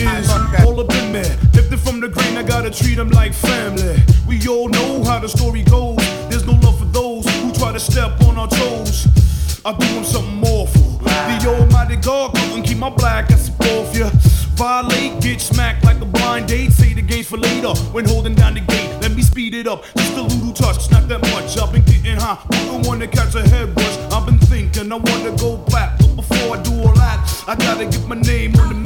is 0.00 0.30
all 0.64 0.78
up 0.80 0.94
in. 0.94 1.12
Lifted 1.12 1.80
from 1.80 2.00
the 2.00 2.08
grain, 2.08 2.36
I 2.36 2.42
gotta 2.44 2.70
treat 2.70 2.94
them 2.94 3.10
like 3.10 3.34
family. 3.34 3.96
We 4.28 4.46
all 4.46 4.68
know 4.68 5.02
how 5.02 5.18
the 5.18 5.28
story 5.28 5.62
goes. 5.64 5.98
There's 6.28 6.46
no 6.46 6.52
love 6.52 6.78
for 6.78 6.86
those 6.86 7.26
who 7.40 7.52
try 7.52 7.72
to 7.72 7.80
step 7.80 8.20
on 8.22 8.38
our 8.38 8.48
toes. 8.48 9.08
I 9.64 9.72
do 9.72 9.86
them 9.94 10.04
something 10.04 10.31
my 13.02 13.22
black 13.22 13.30
ass 13.32 13.50
off 13.60 13.96
ya. 13.96 14.08
Violate, 14.54 15.20
get 15.20 15.40
smacked 15.40 15.84
like 15.84 16.00
a 16.00 16.04
blind 16.04 16.46
date. 16.46 16.70
Say 16.72 16.94
the 16.94 17.02
game's 17.02 17.26
for 17.26 17.36
later 17.36 17.74
when 17.92 18.04
holding 18.04 18.34
down 18.34 18.54
the 18.54 18.60
gate. 18.60 18.90
Let 19.00 19.12
me 19.12 19.22
speed 19.22 19.54
it 19.54 19.66
up, 19.66 19.84
just 19.96 20.16
a 20.16 20.22
little 20.22 20.52
touch, 20.52 20.90
not 20.90 21.08
that 21.08 21.20
much. 21.32 21.58
I've 21.58 21.72
been 21.72 21.84
getting 21.84 22.16
high, 22.16 22.38
wouldn't 22.50 22.86
wanna 22.86 23.08
catch 23.08 23.34
a 23.34 23.42
head 23.42 23.76
rush. 23.76 23.96
I've 24.12 24.24
been 24.26 24.38
thinking 24.38 24.92
I 24.92 24.96
wanna 24.96 25.36
go 25.36 25.56
black, 25.56 25.98
but 25.98 26.16
before 26.16 26.56
I 26.56 26.62
do 26.62 26.72
all 26.82 26.94
that, 26.94 27.18
I 27.48 27.56
gotta 27.56 27.86
get 27.86 28.06
my 28.06 28.16
name 28.16 28.54
on 28.60 28.68
the 28.68 28.81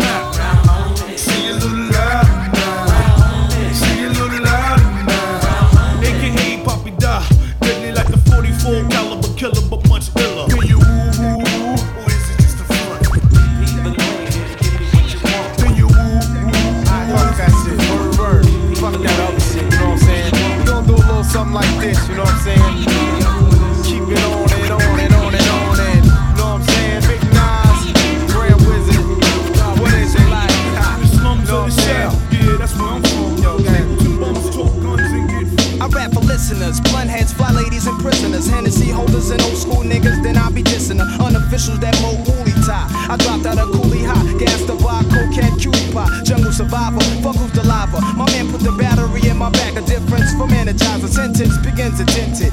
her. 41.57 41.67
Unofficials 41.67 41.81
that 41.81 41.97
mo 42.03 42.13
woolly 42.29 42.53
tie. 42.67 42.87
I 43.09 43.17
dropped 43.17 43.47
out 43.47 43.59
of 43.59 43.73
Cooley 43.73 44.03
High, 44.03 44.39
gas 44.39 44.63
the 44.63 44.75
bar, 44.77 45.03
cokehead, 45.05 45.61
cutie 45.61 45.93
pie. 45.93 46.09
Jungle 46.25 46.53
survivor, 46.53 47.01
fuck 47.23 47.37
who's 47.37 47.53
the 47.53 47.65
lava. 47.65 48.01
My 48.17 48.27
man 48.33 48.51
put 48.51 48.61
the 48.61 48.73
battery 48.73 49.29
in 49.29 49.37
my 49.37 49.51
back, 49.51 49.77
a 49.77 49.83
difference 49.83 50.33
from 50.35 50.51
energizer. 50.51 51.09
Sentence 51.09 51.57
begins 51.59 51.99
to 51.99 52.05
dent 52.05 52.41
it. 52.41 52.53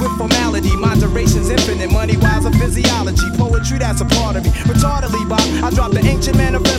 With 0.00 0.12
formality, 0.18 0.74
moderation's 0.76 1.50
infinite. 1.50 1.92
Money 1.92 2.16
wise, 2.16 2.44
a 2.44 2.52
physiology. 2.52 3.28
Poetry, 3.36 3.78
that's 3.78 4.00
a 4.00 4.06
part 4.06 4.36
of 4.36 4.44
me. 4.44 4.50
Retardedly, 4.66 5.28
Bob, 5.28 5.42
I 5.62 5.70
dropped 5.70 5.94
the 5.94 6.04
ancient 6.04 6.36
manifested 6.36 6.71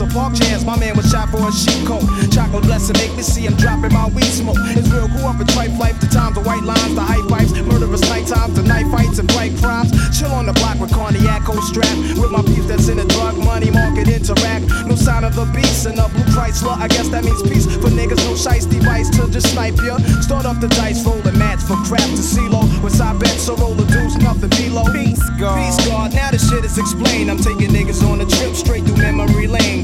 I'm 0.00 0.08
reminiscing. 0.08 0.14
Park 0.14 0.34
chance, 0.34 0.64
my 0.64 0.78
man 0.78 0.96
was 0.96 1.10
shot 1.10 1.28
for 1.30 1.42
a 1.46 1.52
sheep 1.52 1.86
coat. 1.86 2.02
Chocolate 2.30 2.64
blessing, 2.64 2.96
make 2.98 3.14
me 3.16 3.22
see 3.22 3.46
him 3.46 3.54
dropping 3.56 3.92
my 3.92 4.08
weed 4.08 4.30
smoke. 4.30 4.56
It's 4.74 4.88
real, 4.88 5.08
grew 5.08 5.26
up 5.26 5.40
in 5.40 5.46
tripe 5.48 5.76
life. 5.78 6.00
The 6.00 6.06
times, 6.06 6.34
the 6.34 6.42
white 6.42 6.62
lines, 6.62 6.94
the 6.94 7.02
high 7.02 7.22
pipes. 7.28 7.52
Murderous 7.52 8.02
night 8.08 8.26
times, 8.26 8.54
the 8.54 8.62
night 8.62 8.86
fights 8.90 9.18
and 9.18 9.28
bright 9.28 9.56
crimes. 9.58 9.90
Chill 10.16 10.30
on 10.32 10.46
the 10.46 10.52
block 10.54 10.78
with 10.80 10.92
cognac, 10.92 11.42
strap. 11.62 11.96
With 12.18 12.30
my 12.30 12.42
peeps 12.42 12.66
that's 12.66 12.88
in 12.88 12.96
the 12.98 13.04
drug 13.04 13.36
money 13.38 13.70
market 13.70 14.08
interact. 14.08 14.66
No 14.86 14.94
sign 14.94 15.24
of 15.24 15.34
the 15.34 15.46
beast 15.54 15.86
in 15.86 15.98
a 15.98 16.08
blue 16.08 16.26
Chrysler. 16.34 16.76
I 16.78 16.88
guess 16.88 17.08
that 17.08 17.24
means 17.24 17.42
peace 17.42 17.66
for 17.66 17.90
niggas. 17.90 18.22
No 18.26 18.34
shice 18.34 18.68
device 18.68 19.10
to 19.16 19.30
just 19.30 19.52
snipe 19.52 19.76
ya. 19.82 19.98
Start 20.20 20.46
off 20.46 20.60
the 20.60 20.68
dice, 20.68 21.04
rolling 21.06 21.38
mats 21.38 21.64
for 21.66 21.76
crap 21.86 22.08
to 22.14 22.22
CeeLo. 22.22 22.62
With 22.82 22.94
side 22.94 23.18
bets, 23.18 23.42
so 23.42 23.56
roll 23.56 23.74
the 23.74 23.84
deuce, 23.86 24.16
nothing 24.18 24.50
below. 24.50 24.86
Peace, 24.92 25.22
God. 25.38 25.58
Peace, 25.58 25.78
God. 25.86 26.14
Now 26.14 26.30
the 26.30 26.38
shit 26.38 26.64
is 26.64 26.78
explained. 26.78 27.30
I'm 27.30 27.38
taking 27.38 27.70
niggas 27.70 28.02
on 28.06 28.20
a 28.20 28.26
trip 28.26 28.54
straight 28.54 28.84
through 28.84 28.96
memory 28.96 29.46
lane. 29.46 29.83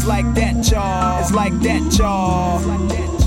It's 0.00 0.08
like 0.08 0.34
that, 0.34 0.70
y'all. 0.70 1.20
It's 1.20 1.30
like 1.30 1.52
that, 1.60 1.98
y'all. 1.98 3.19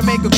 Jamaica 0.00 0.29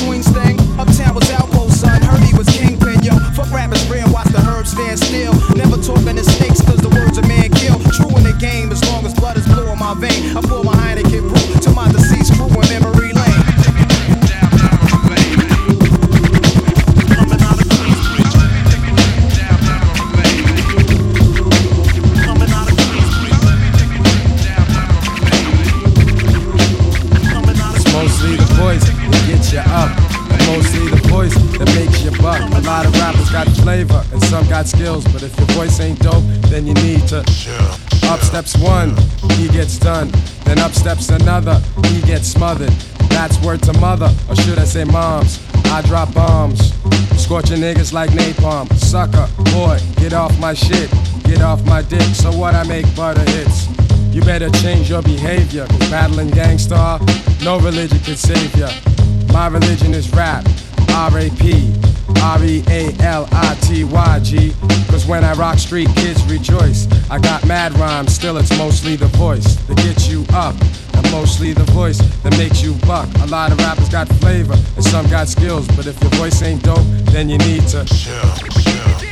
steps 38.46 38.62
one, 38.62 38.96
he 39.36 39.48
gets 39.48 39.78
done. 39.78 40.10
Then 40.44 40.58
up 40.58 40.72
steps 40.72 41.10
another, 41.10 41.60
he 41.86 42.00
gets 42.02 42.26
smothered. 42.26 42.70
That's 43.10 43.40
word 43.44 43.62
to 43.64 43.72
mother, 43.74 44.10
or 44.28 44.34
should 44.36 44.58
I 44.58 44.64
say 44.64 44.84
moms? 44.84 45.38
I 45.66 45.82
drop 45.82 46.12
bombs, 46.12 46.72
scorching 47.22 47.58
niggas 47.58 47.92
like 47.92 48.10
napalm. 48.10 48.72
Sucker, 48.74 49.28
boy, 49.52 49.78
get 49.96 50.12
off 50.12 50.36
my 50.40 50.54
shit, 50.54 50.90
get 51.24 51.40
off 51.40 51.64
my 51.64 51.82
dick. 51.82 52.02
So 52.14 52.32
what 52.32 52.54
I 52.54 52.64
make 52.64 52.86
butter 52.96 53.28
hits. 53.30 53.68
You 54.12 54.22
better 54.22 54.50
change 54.50 54.90
your 54.90 55.02
behavior, 55.02 55.66
cause 55.66 55.90
battling 55.90 56.30
Gang 56.30 56.58
Starr, 56.58 57.00
no 57.42 57.60
religion 57.60 57.98
can 58.00 58.16
save 58.16 58.54
ya. 58.56 58.70
My 59.32 59.46
religion 59.46 59.94
is 59.94 60.12
rap, 60.12 60.44
R-A-P, 60.90 61.72
R-E-A-L-I-T-Y-G. 62.20 63.32
Cause 64.90 65.06
when 65.06 65.24
I 65.24 65.32
rock 65.34 65.58
street, 65.58 65.88
kids 65.96 66.22
rejoice. 66.24 66.86
I 67.10 67.18
got 67.18 67.46
mad 67.46 67.76
rhymes, 67.78 68.14
still 68.14 68.36
it's 68.36 68.56
mostly 68.58 68.96
the 68.96 69.06
voice 69.06 69.56
that 69.66 69.76
gets 69.78 70.08
you 70.08 70.24
up. 70.32 70.54
And 70.94 71.10
mostly 71.10 71.52
the 71.52 71.64
voice 71.72 71.98
that 72.22 72.36
makes 72.38 72.62
you 72.62 72.74
buck. 72.86 73.08
A 73.22 73.26
lot 73.26 73.52
of 73.52 73.58
rappers 73.58 73.88
got 73.88 74.08
flavor, 74.20 74.56
and 74.76 74.84
some 74.84 75.08
got 75.08 75.28
skills. 75.28 75.66
But 75.68 75.86
if 75.86 76.00
your 76.02 76.10
voice 76.12 76.42
ain't 76.42 76.62
dope, 76.62 76.86
then 77.12 77.28
you 77.28 77.38
need 77.38 77.66
to 77.68 77.84
chill, 77.84 79.11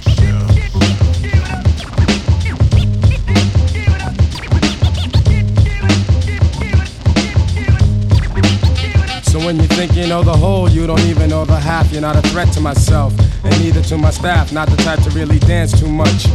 So 9.40 9.46
when 9.46 9.56
you 9.56 9.68
think 9.68 9.96
you 9.96 10.06
know 10.06 10.22
the 10.22 10.36
whole, 10.36 10.68
you 10.68 10.86
don't 10.86 11.00
even 11.00 11.30
know 11.30 11.46
the 11.46 11.56
half. 11.56 11.90
You're 11.92 12.02
not 12.02 12.14
a 12.14 12.20
threat 12.28 12.52
to 12.52 12.60
myself, 12.60 13.14
and 13.42 13.58
neither 13.62 13.80
to 13.84 13.96
my 13.96 14.10
staff. 14.10 14.52
Not 14.52 14.68
the 14.68 14.76
type 14.76 15.02
to 15.04 15.10
really 15.10 15.38
dance 15.38 15.78
too 15.80 15.88
much. 15.88 16.26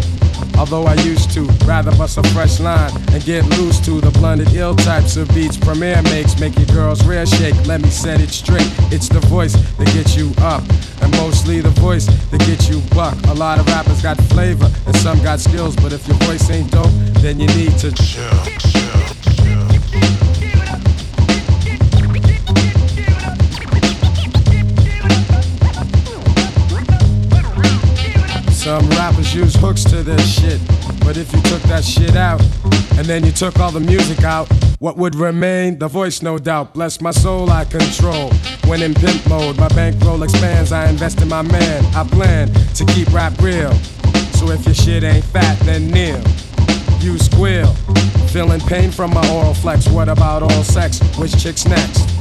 Although 0.57 0.85
I 0.85 0.95
used 0.95 1.29
to 1.33 1.41
rather 1.65 1.91
bust 1.97 2.17
a 2.17 2.23
fresh 2.29 2.59
line 2.59 2.91
and 3.13 3.23
get 3.23 3.45
loose 3.57 3.79
to 3.81 4.01
the 4.01 4.09
blended 4.09 4.51
ill 4.53 4.75
types 4.75 5.17
of 5.17 5.27
beats 5.35 5.55
Premier 5.55 6.01
makes. 6.03 6.39
Make 6.39 6.57
your 6.57 6.65
girls 6.67 7.05
rear 7.05 7.27
shake. 7.27 7.55
Let 7.67 7.81
me 7.81 7.89
set 7.89 8.21
it 8.21 8.29
straight. 8.29 8.71
It's 8.91 9.07
the 9.07 9.19
voice 9.19 9.53
that 9.53 9.87
gets 9.93 10.15
you 10.17 10.33
up, 10.39 10.63
and 11.01 11.11
mostly 11.11 11.61
the 11.61 11.75
voice 11.81 12.07
that 12.07 12.39
gets 12.39 12.69
you 12.69 12.81
buck. 12.95 13.15
A 13.27 13.33
lot 13.33 13.59
of 13.59 13.67
rappers 13.67 14.01
got 14.01 14.17
flavor 14.33 14.71
and 14.87 14.95
some 14.97 15.21
got 15.21 15.39
skills, 15.39 15.75
but 15.75 15.93
if 15.93 16.07
your 16.07 16.17
voice 16.25 16.49
ain't 16.49 16.71
dope, 16.71 16.89
then 17.21 17.39
you 17.39 17.47
need 17.49 17.77
to 17.77 17.91
chill. 17.91 19.04
Some 28.65 28.89
rappers 28.89 29.35
use 29.35 29.53
hooks 29.53 29.83
to 29.83 30.01
their 30.01 30.17
shit. 30.17 30.59
But 31.01 31.17
if 31.17 31.31
you 31.31 31.39
took 31.43 31.61
that 31.69 31.83
shit 31.83 32.15
out, 32.15 32.41
and 32.97 33.05
then 33.05 33.23
you 33.23 33.31
took 33.31 33.59
all 33.59 33.69
the 33.69 33.79
music 33.79 34.23
out, 34.23 34.51
what 34.79 34.97
would 34.97 35.13
remain? 35.13 35.77
The 35.77 35.87
voice, 35.87 36.23
no 36.23 36.39
doubt. 36.39 36.73
Bless 36.73 36.99
my 36.99 37.11
soul, 37.11 37.51
I 37.51 37.65
control. 37.65 38.31
When 38.65 38.81
in 38.81 38.95
pimp 38.95 39.29
mode, 39.29 39.59
my 39.59 39.67
bankroll 39.67 40.23
expands. 40.23 40.71
I 40.71 40.89
invest 40.89 41.21
in 41.21 41.29
my 41.29 41.43
man. 41.43 41.85
I 41.95 42.05
plan 42.05 42.51
to 42.73 42.85
keep 42.85 43.13
rap 43.13 43.39
real. 43.39 43.71
So 44.33 44.49
if 44.49 44.65
your 44.65 44.73
shit 44.73 45.03
ain't 45.03 45.25
fat, 45.25 45.59
then 45.59 45.91
kneel. 45.91 46.23
You 47.01 47.19
squeal. 47.19 47.71
Feeling 48.33 48.61
pain 48.61 48.89
from 48.89 49.13
my 49.13 49.31
oral 49.31 49.53
flex. 49.53 49.87
What 49.87 50.09
about 50.09 50.41
all 50.41 50.63
sex? 50.63 50.99
Which 51.19 51.37
chick's 51.37 51.67
next? 51.67 52.14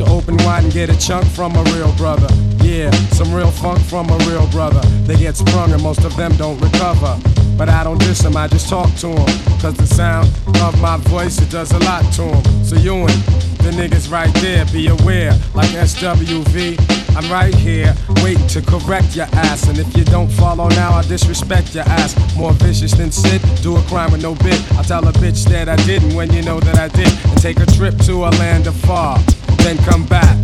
To 0.00 0.06
open 0.06 0.38
wide 0.38 0.64
and 0.64 0.72
get 0.72 0.88
a 0.88 0.98
chunk 0.98 1.26
from 1.26 1.54
a 1.56 1.62
real 1.74 1.92
brother. 1.98 2.26
Yeah, 2.64 2.90
some 3.12 3.34
real 3.34 3.50
funk 3.50 3.80
from 3.80 4.08
a 4.08 4.16
real 4.24 4.46
brother. 4.46 4.80
They 5.04 5.14
get 5.14 5.36
sprung 5.36 5.72
and 5.72 5.82
most 5.82 6.04
of 6.04 6.16
them 6.16 6.32
don't 6.36 6.58
recover. 6.58 7.20
But 7.58 7.68
I 7.68 7.84
don't 7.84 7.98
diss 7.98 8.22
them, 8.22 8.34
I 8.34 8.48
just 8.48 8.70
talk 8.70 8.88
to 9.00 9.08
them. 9.08 9.26
Cause 9.60 9.74
the 9.74 9.86
sound 9.86 10.30
of 10.62 10.80
my 10.80 10.96
voice, 10.96 11.38
it 11.42 11.50
does 11.50 11.72
a 11.72 11.78
lot 11.80 12.10
to 12.14 12.22
them. 12.22 12.64
So 12.64 12.76
you 12.76 12.94
and 12.94 13.22
the 13.60 13.72
niggas 13.76 14.10
right 14.10 14.32
there, 14.36 14.64
be 14.72 14.86
aware. 14.86 15.32
Like 15.54 15.68
SWV, 15.68 16.80
I'm 17.14 17.30
right 17.30 17.54
here, 17.54 17.94
waiting 18.24 18.46
to 18.48 18.62
correct 18.62 19.14
your 19.14 19.26
ass. 19.34 19.68
And 19.68 19.78
if 19.78 19.94
you 19.94 20.04
don't 20.04 20.30
follow 20.32 20.68
now, 20.68 20.92
I 20.92 21.02
disrespect 21.02 21.74
your 21.74 21.84
ass. 21.84 22.16
More 22.38 22.54
vicious 22.54 22.92
than 22.92 23.12
Sid, 23.12 23.42
do 23.62 23.76
a 23.76 23.82
crime 23.82 24.12
with 24.12 24.22
no 24.22 24.34
bit. 24.34 24.58
I 24.78 24.82
tell 24.82 25.06
a 25.06 25.12
bitch 25.12 25.44
that 25.50 25.68
I 25.68 25.76
didn't 25.84 26.14
when 26.14 26.32
you 26.32 26.40
know 26.40 26.58
that 26.58 26.78
I 26.78 26.88
did. 26.88 27.12
And 27.26 27.42
take 27.42 27.60
a 27.60 27.66
trip 27.66 27.98
to 28.06 28.24
a 28.24 28.30
land 28.40 28.66
afar, 28.66 29.18
then 29.62 29.78
come 29.78 30.06
back. 30.06 30.36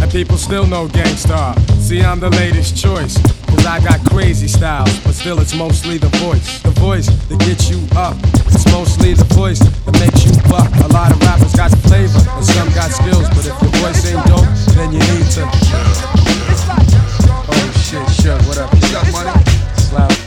And 0.00 0.10
people 0.10 0.36
still 0.36 0.66
know 0.66 0.88
Gang 0.88 1.16
Starr. 1.16 1.56
See, 1.78 2.02
I'm 2.02 2.20
the 2.20 2.30
latest 2.30 2.76
choice. 2.76 3.16
Cause 3.46 3.66
I 3.66 3.80
got 3.80 4.04
crazy 4.10 4.48
styles, 4.48 4.98
but 5.04 5.14
still 5.14 5.38
it's 5.40 5.54
mostly 5.54 5.98
the 5.98 6.08
voice. 6.18 6.60
The 6.62 6.70
voice 6.70 7.06
that 7.06 7.38
gets 7.40 7.70
you 7.70 7.78
up. 7.96 8.16
It's 8.50 8.66
mostly 8.72 9.14
the 9.14 9.24
voice 9.34 9.60
that 9.60 9.94
makes 10.00 10.24
you 10.24 10.32
buck. 10.50 10.68
A 10.82 10.88
lot 10.92 11.12
of 11.12 11.20
rappers 11.22 11.54
got 11.54 11.70
flavor, 11.86 12.18
and 12.18 12.44
some 12.44 12.68
got 12.74 12.90
skills, 12.90 13.28
but 13.28 13.46
if 13.46 13.54
your 13.62 13.72
voice 13.78 14.04
ain't 14.10 14.24
dope, 14.26 14.48
then 14.74 14.92
you 14.92 14.98
need 14.98 15.30
to. 15.36 15.48
Oh 17.54 17.72
shit, 17.84 18.08
shut, 18.10 18.42
what 18.46 18.58
up? 18.58 18.74
Shut 18.88 19.12
money. 19.12 19.30
It's 19.74 20.21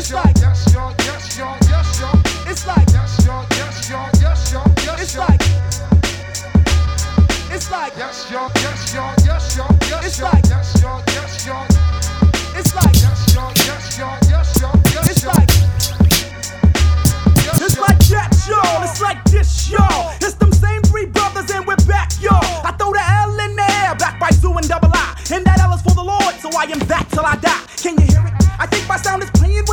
It's 0.00 0.12
like- 0.14 0.38
yes, 0.40 0.72
y'all, 0.72 0.94
yes, 1.04 1.36
y'all, 1.36 1.56
yes, 1.68 2.00
y'all. 2.00 2.18
It's 2.48 2.66
like, 2.66 2.88
Yes, 2.90 3.22
y'all, 3.26 3.44
yes, 3.50 3.90
y'all, 3.90 4.08
yes, 4.18 4.50
y'all, 4.50 4.64
yes, 4.80 5.02
it's 5.02 5.16
like, 5.18 5.40
it's 7.52 7.70
like, 7.70 7.92
Yes, 7.98 8.30
y'all, 8.30 8.50
yes, 8.56 8.94
y'all, 8.94 9.12
yes, 9.26 9.56
y'all, 9.58 9.76
yes, 9.90 10.06
It's 10.06 10.20
like- 10.22 10.46
Yes, 10.48 10.82
y'all, 10.82 11.02
yes, 11.06 11.46
y'all. 11.46 11.66
it's 12.56 12.74
like, 12.74 12.94
Yes, 12.96 13.34
y'all, 13.34 13.52
yes, 13.54 13.98
y'all, 13.98 14.16
yes, 14.24 14.60
y'all, 14.60 14.80
yes, 14.88 15.10
it's 15.10 15.26
like. 15.26 15.50
It's 17.60 17.78
like 17.78 17.98
that, 18.08 18.30
y'all. 18.48 18.82
It's 18.82 19.00
like 19.02 19.22
this, 19.24 19.68
y'all. 19.70 20.12
It's 20.22 20.32
them 20.34 20.50
same 20.52 20.80
three 20.82 21.06
brothers, 21.06 21.50
and 21.50 21.66
we're 21.66 21.76
back, 21.86 22.10
y'all. 22.22 22.40
I 22.64 22.72
throw 22.78 22.92
the 22.94 23.04
L 23.04 23.38
in 23.38 23.54
the 23.54 23.70
air, 23.84 23.94
back 23.96 24.18
by 24.18 24.30
Zoo 24.30 24.56
and 24.56 24.66
Double 24.66 24.90
I. 24.94 25.14
And 25.30 25.44
that 25.44 25.60
L 25.60 25.74
is 25.74 25.82
for 25.82 25.92
the 25.94 26.02
Lord, 26.02 26.34
so 26.40 26.48
I 26.56 26.64
am 26.64 26.78
that 26.88 27.06
till 27.10 27.26
I 27.26 27.36
die. 27.36 27.60
Can 27.76 27.98
you 28.00 28.06
hear 28.06 28.26
it? 28.26 28.32
I 28.58 28.66
think 28.66 28.88
my 28.88 28.96
sound 28.96 29.22
is 29.22 29.30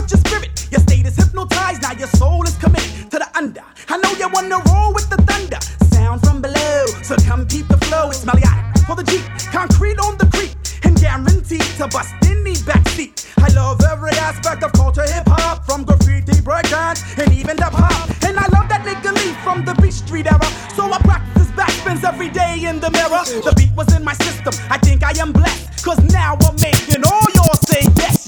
with 0.08 0.24
your 0.24 0.32
spirit. 0.32 0.68
Your 0.72 0.82
state 0.82 1.06
is 1.06 1.16
hypnotized, 1.16 1.82
now 1.82 1.92
your 1.94 2.08
soul 2.08 2.44
is 2.44 2.56
committed 2.58 3.12
to 3.12 3.20
the 3.20 3.28
under. 3.36 3.64
I 3.90 3.98
know 3.98 4.12
you 4.12 4.30
wanna 4.30 4.60
roll 4.72 4.94
with 4.94 5.10
the 5.10 5.18
thunder. 5.24 5.60
Sound 5.94 6.22
from 6.22 6.42
below, 6.42 6.86
so 7.04 7.16
come 7.28 7.46
peep 7.46 7.68
the 7.68 7.78
flow. 7.86 8.10
It's 8.10 8.24
Meliatic 8.26 8.86
for 8.86 8.96
the 8.96 9.04
Jeep, 9.04 9.24
concrete 9.52 10.00
on 10.00 10.18
the 10.18 10.28
creek, 10.28 10.56
and 10.84 11.00
guaranteed 11.00 11.68
to 11.78 11.88
bust 11.88 12.14
any 12.26 12.54
backseat. 12.68 13.26
I 13.38 13.50
love 13.54 13.82
every 13.84 14.12
aspect 14.12 14.64
of 14.64 14.72
culture, 14.74 15.04
hip 15.04 15.28
hop, 15.28 15.66
from 15.66 15.84
graffiti, 15.84 16.34
breakdance, 16.42 17.04
and 17.18 17.34
even 17.34 17.58
the 17.58 17.70
pop. 17.72 18.10
And 18.24 18.38
I 18.40 18.48
love 18.56 18.70
that 18.70 18.84
nigga 18.86 19.12
Lee 19.14 19.34
from 19.44 19.66
the 19.66 19.74
Beat 19.82 19.94
Street 19.94 20.28
era. 20.28 20.48
So 20.76 20.92
I 20.92 21.00
practice 21.00 21.48
backspins 21.52 22.04
every 22.04 22.30
day 22.30 22.66
in 22.66 22.80
the 22.80 22.92
mirror. 22.92 23.24
The 23.44 23.54
beat 23.58 23.74
was 23.76 23.94
in 23.96 24.04
my 24.04 24.14
system. 24.14 24.54
I 24.70 24.78
think 24.78 25.04
I 25.04 25.12
am 25.20 25.32
blessed, 25.32 25.84
cause 25.84 26.00
now 26.12 26.38
I'm 26.48 26.56
making 26.62 27.04
all 27.06 27.28
y'all 27.36 27.60
say 27.68 27.82
yes, 27.98 28.27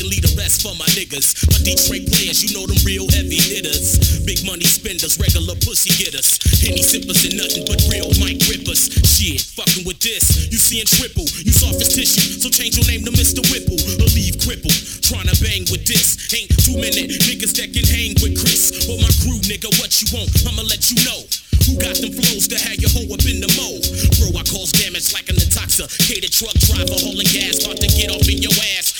and 0.00 0.08
leave 0.08 0.22
the 0.22 0.32
rest 0.38 0.62
for 0.62 0.72
my 0.78 0.86
niggas. 0.96 1.36
My 1.52 1.58
Detroit 1.60 2.08
players, 2.08 2.40
you 2.40 2.56
know 2.56 2.64
them 2.64 2.78
real 2.86 3.04
heavy 3.10 3.36
hitters. 3.36 4.22
Big 4.24 4.40
money 4.46 4.64
spenders, 4.64 5.18
regular 5.18 5.58
pussy 5.60 5.92
getters. 6.00 6.38
Henny 6.62 6.80
sippers 6.80 7.26
and 7.28 7.36
nothing 7.36 7.66
but 7.68 7.82
real 7.92 8.08
mic 8.22 8.40
rippers. 8.48 8.88
Shit, 9.04 9.42
fucking 9.52 9.84
with 9.84 10.00
this, 10.00 10.48
you 10.48 10.56
seeing 10.56 10.88
triple. 10.88 11.26
You 11.44 11.52
soft 11.52 11.82
as 11.82 11.92
tissue, 11.92 12.40
so 12.40 12.48
change 12.48 12.78
your 12.78 12.86
name 12.88 13.04
to 13.04 13.12
Mr. 13.12 13.44
Whipple 13.52 13.76
or 14.00 14.08
leave 14.16 14.40
crippled. 14.40 14.76
Tryna 15.04 15.36
bang 15.42 15.68
with 15.68 15.84
this, 15.84 16.16
ain't 16.32 16.48
two 16.62 16.78
minute 16.78 17.12
niggas 17.28 17.52
that 17.60 17.74
can 17.74 17.84
hang 17.84 18.16
with 18.24 18.38
Chris 18.38 18.88
or 18.88 18.96
my 19.02 19.12
crew, 19.20 19.42
nigga. 19.44 19.68
What 19.82 19.92
you 20.00 20.08
want? 20.14 20.30
I'ma 20.48 20.62
let 20.62 20.88
you 20.88 20.96
know. 21.04 21.26
Who 21.68 21.78
got 21.78 21.94
them 21.94 22.10
flows 22.10 22.50
to 22.50 22.58
have 22.58 22.74
your 22.82 22.90
hoe 22.90 23.06
up 23.14 23.22
in 23.22 23.38
the 23.38 23.46
mo? 23.54 23.78
Bro, 24.18 24.34
I 24.34 24.42
cause 24.50 24.74
damage 24.74 25.14
like 25.14 25.30
an 25.30 25.38
intoxicated 25.38 26.34
truck 26.34 26.58
driver 26.66 26.98
hauling 26.98 27.30
gas, 27.30 27.62
about 27.62 27.78
to 27.78 27.86
get 27.86 28.10
off 28.10 28.26
in 28.26 28.42
your 28.42 28.54
ass. 28.74 28.91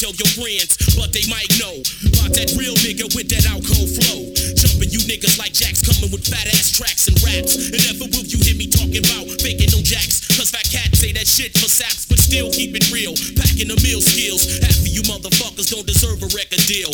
Detail 0.00 0.16
your 0.16 0.32
friends, 0.32 0.80
but 0.96 1.12
they 1.12 1.28
might 1.28 1.52
know 1.60 1.76
about 2.08 2.32
that 2.32 2.56
real 2.56 2.72
nigga 2.80 3.04
with 3.12 3.28
that 3.36 3.44
alcohol 3.52 3.84
flow. 3.84 4.32
Jumping 4.56 4.88
you 4.88 5.04
niggas 5.04 5.36
like 5.36 5.52
jacks 5.52 5.84
coming 5.84 6.08
with 6.08 6.24
fat 6.24 6.48
ass 6.56 6.72
tracks 6.72 7.04
and 7.04 7.20
raps. 7.20 7.68
And 7.68 7.84
never 7.84 8.08
will 8.08 8.24
you 8.24 8.40
hear 8.40 8.56
me 8.56 8.64
talking 8.64 9.04
about 9.04 9.28
faking 9.44 9.68
no 9.68 9.84
jacks. 9.84 10.24
Cause 10.32 10.48
fat 10.48 10.64
cats 10.72 11.04
say 11.04 11.12
that 11.12 11.28
shit 11.28 11.52
for 11.52 11.68
saps, 11.68 12.08
but 12.08 12.16
still 12.16 12.48
keep 12.48 12.72
it 12.72 12.88
real. 12.88 13.12
Packing 13.36 13.68
the 13.68 13.76
meal 13.84 14.00
skills. 14.00 14.48
Half 14.64 14.80
of 14.80 14.88
you 14.88 15.04
motherfuckers 15.04 15.68
don't 15.68 15.84
deserve 15.84 16.24
a 16.24 16.32
record 16.32 16.64
deal. 16.64 16.88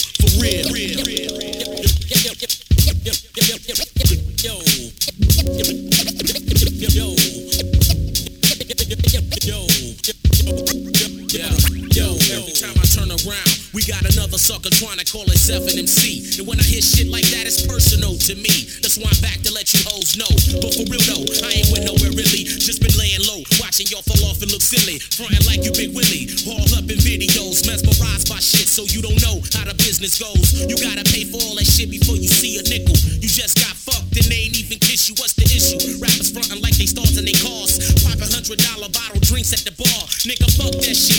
Himself 15.47 15.71
an 15.71 15.79
MC. 15.79 16.43
And 16.43 16.45
when 16.51 16.59
I 16.59 16.67
hear 16.67 16.83
shit 16.83 17.07
like 17.07 17.27
that, 17.31 17.47
it's 17.47 17.63
personal 17.63 18.19
to 18.19 18.35
me. 18.35 18.67
That's 18.83 18.99
why 18.99 19.07
I'm 19.07 19.23
back 19.23 19.39
to 19.47 19.55
let 19.55 19.71
you 19.71 19.79
hoes 19.87 20.19
know. 20.19 20.27
But 20.59 20.75
for 20.75 20.83
real 20.91 20.99
though, 21.07 21.23
I 21.47 21.63
ain't 21.63 21.71
went 21.71 21.87
nowhere 21.87 22.11
really. 22.19 22.43
Just 22.51 22.83
been 22.83 22.91
laying 22.99 23.23
low, 23.31 23.47
watching 23.63 23.87
y'all 23.87 24.03
fall 24.03 24.27
off 24.27 24.43
and 24.43 24.51
look 24.51 24.65
silly. 24.65 24.99
Frontin' 24.99 25.47
like 25.47 25.63
you 25.63 25.71
Big 25.71 25.95
Willie. 25.95 26.27
All 26.51 26.67
up 26.75 26.91
in 26.91 26.99
videos, 26.99 27.63
mesmerized 27.63 28.27
by 28.27 28.43
shit, 28.43 28.67
so 28.67 28.91
you 28.91 28.99
don't 28.99 29.23
know 29.23 29.39
how 29.55 29.71
the 29.71 29.77
business 29.79 30.19
goes. 30.19 30.67
You 30.67 30.75
gotta 30.83 31.07
pay 31.15 31.23
for 31.23 31.39
all 31.47 31.55
that 31.55 31.69
shit 31.71 31.95
before 31.95 32.19
you 32.19 32.27
see 32.27 32.59
a 32.59 32.67
nickel. 32.67 32.99
You 33.23 33.31
just 33.31 33.55
got 33.63 33.79
fucked 33.79 34.19
and 34.19 34.27
they 34.27 34.51
ain't 34.51 34.59
even 34.59 34.83
kiss 34.83 35.07
you. 35.07 35.15
What's 35.15 35.39
the 35.39 35.47
issue? 35.47 35.79
Rappers 36.03 36.35
frontin' 36.35 36.59
like 36.59 36.75
they 36.75 36.91
stars 36.91 37.15
in 37.15 37.23
they 37.23 37.39
cars. 37.39 37.79
Poppin' 38.03 38.35
hundred 38.35 38.59
dollar 38.67 38.91
bottle 38.91 39.23
drinks 39.23 39.55
at 39.55 39.63
the 39.63 39.71
bar. 39.79 40.03
Nigga, 40.27 40.51
fuck 40.59 40.75
that 40.83 40.99
shit. 40.99 41.16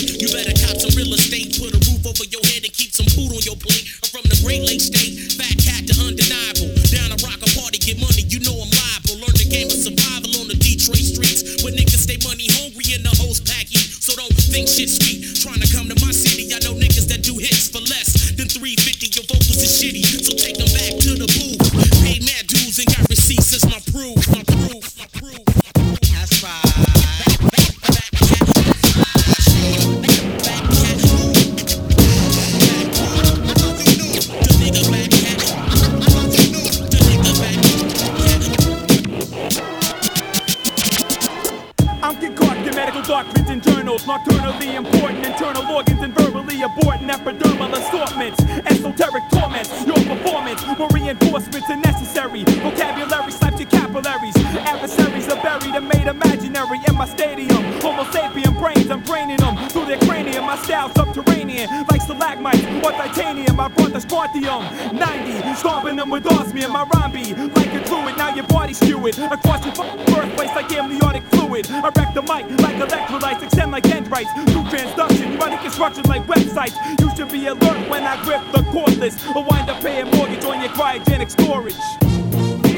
Vocabulary 52.68 53.32
snipes 53.32 53.60
your 53.60 53.70
capillaries. 53.70 54.36
Adversaries 54.36 55.26
are 55.28 55.42
buried 55.42 55.74
and 55.74 55.88
made 55.88 56.06
imaginary 56.06 56.78
in 56.86 56.94
my 56.96 57.06
stadium. 57.06 57.62
Homo 57.80 58.04
sapien 58.12 58.52
brains, 58.60 58.90
I'm 58.90 59.00
draining 59.00 59.38
them 59.38 59.56
through 59.70 59.86
their 59.86 59.98
cranium. 60.00 60.44
My 60.44 60.56
style 60.58 60.92
subterranean, 60.94 61.86
like 61.90 62.02
stalagmites 62.02 62.62
or 62.84 62.92
titanium. 62.92 63.58
I 63.58 63.68
brought 63.68 63.94
the 63.94 64.00
strontium 64.00 64.64
90, 64.94 65.54
stomping 65.54 65.96
them 65.96 66.10
with 66.10 66.26
osmium. 66.26 66.72
My 66.72 66.84
rhyme 66.92 67.10
be 67.10 67.32
like 67.32 67.72
a 67.72 67.82
druid, 67.84 68.18
now 68.18 68.34
your 68.34 68.46
body 68.46 68.74
skewered 68.74 69.16
across 69.18 69.64
your 69.64 69.74
fucking 69.74 70.04
birthplace 70.14 70.54
like 70.54 70.70
amniotic 70.70 71.22
fluid. 71.32 71.70
I 71.70 71.88
wreck 71.96 72.12
the 72.12 72.20
mic 72.20 72.44
like 72.60 72.76
electrolytes, 72.76 73.42
extend 73.44 73.72
like 73.72 73.84
dendrites. 73.84 74.30
Through 74.52 74.68
transduction, 74.68 75.32
you 75.32 75.38
running 75.38 75.58
construction 75.60 76.04
like 76.04 76.26
websites. 76.26 76.76
You 77.00 77.08
should 77.16 77.32
be 77.32 77.46
alert 77.46 77.88
when 77.88 78.04
I 78.04 78.22
grip 78.24 78.42
the 78.52 78.60
cordless 78.70 79.16
or 79.34 79.42
wind 79.42 79.70
up 79.70 79.80
paying 79.80 80.10
mortgage 80.14 80.44
on 80.44 80.60
your 80.60 80.70
cryogenic 80.72 81.30
storage. 81.30 81.74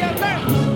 Be 0.01 0.70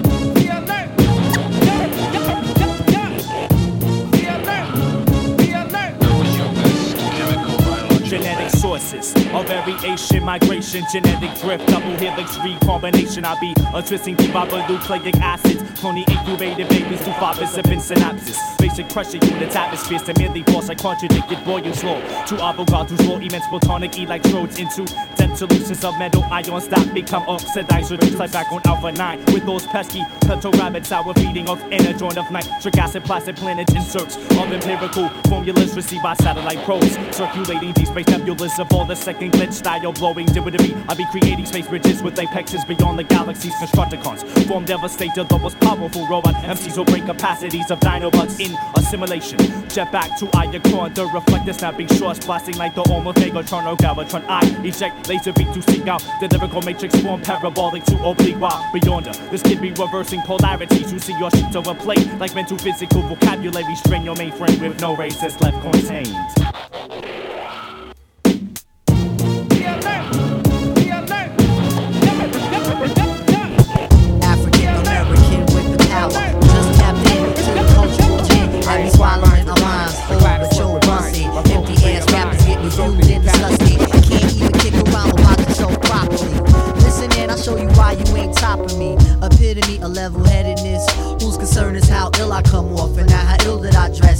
variation, 9.45 10.25
migration, 10.25 10.85
genetic 10.91 11.39
drift, 11.41 11.67
double 11.67 11.97
helix 11.97 12.37
recombination. 12.39 13.25
I 13.25 13.39
be 13.41 13.55
a 13.75 13.83
twisting 13.83 14.17
nucleic 14.17 15.17
acids, 15.17 15.63
cloning 15.81 16.09
incubated 16.09 16.69
babies 16.69 17.01
to 17.01 17.13
fathers 17.15 17.57
and 17.57 17.67
synapses. 17.67 18.59
Basic 18.59 18.89
pressure 18.89 19.19
units, 19.19 19.57
atmospheres 19.57 20.03
to 20.03 20.15
merely 20.19 20.43
force 20.45 20.69
like 20.69 20.79
contradicted 20.79 21.45
boil 21.45 21.73
slow. 21.73 22.01
To 22.01 22.37
avogadro's 22.37 23.07
raw 23.07 23.17
immense 23.17 23.45
photonic 23.47 23.99
electrodes 24.03 24.59
into 24.59 24.85
dense 25.17 25.39
solutions 25.39 25.85
of 25.85 25.99
metal 25.99 26.25
ions 26.25 26.69
that 26.69 26.95
become 26.95 27.23
oxidized 27.29 27.91
like 28.15 28.33
back 28.33 28.53
on 28.53 28.61
alpha 28.67 28.93
9 28.93 29.19
with 29.27 29.45
those 29.45 29.67
pesky 29.67 30.03
petrol 30.23 30.53
rabbits 30.55 30.89
sour 30.89 31.13
feeding 31.15 31.49
of 31.49 31.61
inner 31.73 31.93
joint 31.93 32.17
of 32.17 32.31
nitric 32.31 32.79
acid 32.79 33.05
plastic 33.05 33.37
planet 33.37 33.69
inserts 33.75 34.17
of 34.17 34.53
empirical 34.53 35.09
formulas 35.29 35.75
received 35.75 36.03
by 36.03 36.15
satellite 36.15 36.63
probes 36.65 36.97
circulating 37.15 37.75
space 37.85 38.04
nebulas 38.07 38.59
of 38.59 38.73
all 38.73 38.85
the 38.85 38.95
second 38.95 39.33
glitch 39.33 39.53
style 39.53 39.93
blowing 39.93 40.27
derivative 40.27 40.77
I 40.89 40.95
be 40.95 41.07
creating 41.07 41.47
space 41.47 41.67
bridges 41.67 42.03
with 42.03 42.19
apexes 42.19 42.65
beyond 42.65 42.99
the 42.99 43.05
galaxy's 43.05 43.55
constructicons 43.55 44.23
form 44.47 44.65
devastator 44.65 45.25
the 45.25 45.39
most 45.39 45.59
powerful 45.61 46.07
robot 46.07 46.35
MCs 46.35 46.77
will 46.77 46.85
break 46.85 47.07
capacities 47.07 47.71
of 47.71 47.81
dinobots 47.81 48.41
in 48.41 48.57
assimilation. 48.77 49.39
Jet 49.69 49.91
back 49.93 50.19
to 50.19 50.27
Iacon 50.27 50.95
the 50.95 51.07
reflector 51.07 51.53
snapping 51.53 51.89
shorts 51.89 52.25
blasting 52.25 52.57
like 52.57 52.75
the 52.75 52.83
Omega 52.91 53.39
or 53.39 53.41
oh, 53.41 53.77
Galvatron 53.77 54.25
I 54.29 54.41
eject 54.65 55.09
laser 55.09 55.33
beat 55.33 55.53
to 55.55 55.63
seek 55.63 55.87
out 55.87 56.03
the 56.21 56.29
lyrical 56.29 56.63
matrix 56.63 56.99
form 57.01 57.21
parabolic 57.21 57.85
to 57.85 58.05
oblique. 58.05 58.37
While 58.37 58.71
beyond 58.73 59.07
this 59.31 59.43
kid 59.43 59.61
be 59.61 59.71
reversing 59.73 60.23
polarities. 60.23 60.93
You 60.93 60.99
see 60.99 61.17
your 61.19 61.31
of 61.55 61.67
a 61.67 61.75
plate 61.75 62.07
like 62.19 62.35
mental 62.35 62.59
physical 62.59 63.03
vocabulary. 63.03 63.75
Strain 63.77 64.05
your 64.05 64.15
mainframe 64.15 64.61
with 64.61 64.81
no 64.81 64.97
racist 64.97 65.41
left 65.41 65.61
contained 65.63 67.34
rappers 82.79 83.07
get 83.07 83.23
me 83.23 83.27
fueled 83.27 83.57
and. 83.59 83.93
I 83.93 84.01
can't 84.03 84.35
even 84.35 84.53
kick 84.53 84.75
around 84.75 85.15
show 85.55 85.69
properly. 85.87 86.35
Listen 86.83 87.11
in, 87.19 87.31
I'll 87.31 87.37
show 87.37 87.57
you 87.57 87.69
why 87.79 87.93
you 87.93 88.17
ain't 88.17 88.37
topping 88.37 88.79
me. 88.79 88.97
Epitome 89.23 89.81
of 89.83 89.93
level 89.93 90.25
headedness. 90.25 90.87
Whose 91.23 91.37
concern 91.37 91.77
is 91.77 91.89
how 91.89 92.11
ill 92.19 92.33
I 92.33 92.43
come 92.43 92.73
off 92.75 92.97
and 92.99 93.11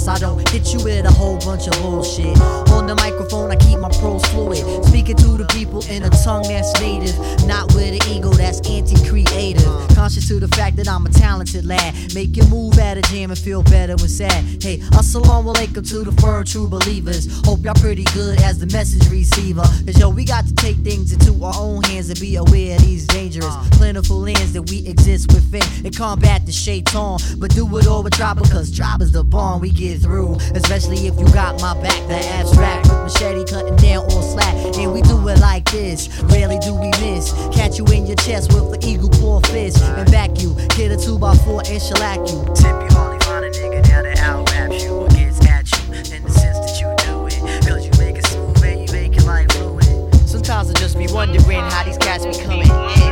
that 0.05 0.15
I 0.15 0.19
don't 0.19 0.47
hit 0.49 0.73
you 0.73 0.83
with 0.83 1.05
a 1.05 1.11
whole 1.11 1.37
bunch 1.39 1.67
of 1.67 1.73
bullshit. 1.81 2.39
On 2.71 2.87
the 2.87 2.95
microphone, 2.95 3.51
I 3.51 3.55
keep 3.55 3.79
my 3.79 3.89
pros 3.89 4.23
fluid. 4.27 4.85
Speaking 4.85 5.15
to 5.17 5.37
the 5.37 5.45
people 5.45 5.83
in 5.89 6.03
a 6.03 6.09
tongue 6.09 6.43
that's 6.43 6.73
native. 6.79 7.15
Not 7.45 7.73
with 7.73 8.01
an 8.01 8.09
ego 8.09 8.29
that's 8.29 8.59
anti 8.69 8.95
creative. 9.07 9.65
Conscious 9.95 10.27
to 10.27 10.39
the 10.39 10.47
fact 10.49 10.75
that 10.77 10.87
I'm 10.87 11.05
a 11.05 11.09
talented 11.09 11.65
lad. 11.65 11.93
Make 12.13 12.35
you 12.37 12.43
move 12.47 12.77
at 12.79 12.97
a 12.97 13.01
jam 13.03 13.31
and 13.31 13.39
feel 13.39 13.63
better 13.63 13.95
when 13.95 14.09
sad. 14.09 14.43
Hey, 14.61 14.77
assalamu 14.93 15.53
alaikum 15.53 15.87
to 15.89 16.03
the 16.03 16.11
firm 16.21 16.45
true 16.45 16.67
believers. 16.67 17.27
Hope 17.45 17.63
y'all 17.63 17.73
pretty 17.75 18.05
good 18.13 18.41
as 18.41 18.59
the 18.59 18.67
message 18.67 19.09
receiver. 19.09 19.65
Cause 19.85 19.99
yo, 19.99 20.09
we 20.09 20.25
got 20.25 20.45
to 20.47 20.55
take 20.55 20.77
things 20.77 21.13
into 21.13 21.43
our 21.43 21.53
own 21.57 21.83
hands 21.83 22.09
and 22.09 22.19
be 22.19 22.35
aware 22.35 22.75
of 22.75 22.81
these 22.83 23.07
dangerous, 23.07 23.55
plentiful 23.71 24.19
lands 24.19 24.53
that 24.53 24.63
we 24.69 24.85
exist 24.87 25.33
within 25.33 25.63
and 25.85 25.95
combat 25.95 26.45
the 26.45 26.51
shaitan. 26.51 27.19
But 27.37 27.51
do 27.51 27.65
it 27.77 27.87
all 27.87 28.03
with 28.03 28.13
drop 28.13 28.37
because 28.37 28.71
drop 28.71 29.01
is 29.01 29.11
the 29.11 29.23
bond 29.23 29.61
we 29.61 29.71
get 29.95 30.03
through. 30.03 30.35
Especially 30.55 31.07
if 31.07 31.19
you 31.19 31.25
got 31.33 31.61
my 31.61 31.73
back, 31.81 32.07
the 32.07 32.19
abstract 32.35 32.87
with 32.87 33.13
machete 33.13 33.45
cutting 33.45 33.75
down 33.77 34.05
on 34.05 34.23
slack. 34.23 34.55
And 34.77 34.93
we 34.93 35.01
do 35.01 35.27
it 35.27 35.39
like 35.39 35.69
this. 35.71 36.07
Rarely 36.23 36.59
do 36.59 36.73
we 36.75 36.89
miss. 37.01 37.33
Catch 37.53 37.77
you 37.77 37.85
in 37.85 38.05
your 38.05 38.15
chest 38.17 38.53
with 38.53 38.71
the 38.71 38.87
eagle 38.87 39.09
claw 39.09 39.39
fist 39.41 39.81
and 39.81 40.09
back 40.11 40.41
you. 40.41 40.53
Hit 40.73 40.91
a 40.91 40.97
two 40.97 41.17
by 41.17 41.35
four 41.35 41.61
and 41.67 41.81
shellac 41.81 42.19
you. 42.29 42.43
Tip 42.55 42.75
you 42.83 42.95
hardly 42.95 43.19
find 43.25 43.45
a 43.45 43.51
nigga 43.51 43.87
now 43.89 44.01
that 44.01 44.19
out 44.19 44.51
raps 44.51 44.83
you 44.83 44.91
or 44.91 45.07
gets 45.09 45.45
at 45.47 45.65
you 45.71 45.93
in 46.15 46.23
the 46.23 46.31
sense 46.31 46.59
that 46.59 46.79
you 46.81 46.87
do 47.05 47.27
it. 47.27 47.67
Cause 47.67 47.85
you 47.85 47.91
make 47.97 48.17
it 48.17 48.25
smooth 48.27 48.63
and 48.63 48.81
you 48.81 48.91
make 48.91 49.15
it 49.15 49.25
like 49.25 49.51
fluid. 49.51 49.83
Sometimes 50.27 50.69
I 50.69 50.73
just 50.73 50.97
be 50.97 51.07
wondering 51.07 51.59
how 51.59 51.83
these 51.83 51.97
cats 51.97 52.25
be 52.25 52.43
coming 52.43 53.04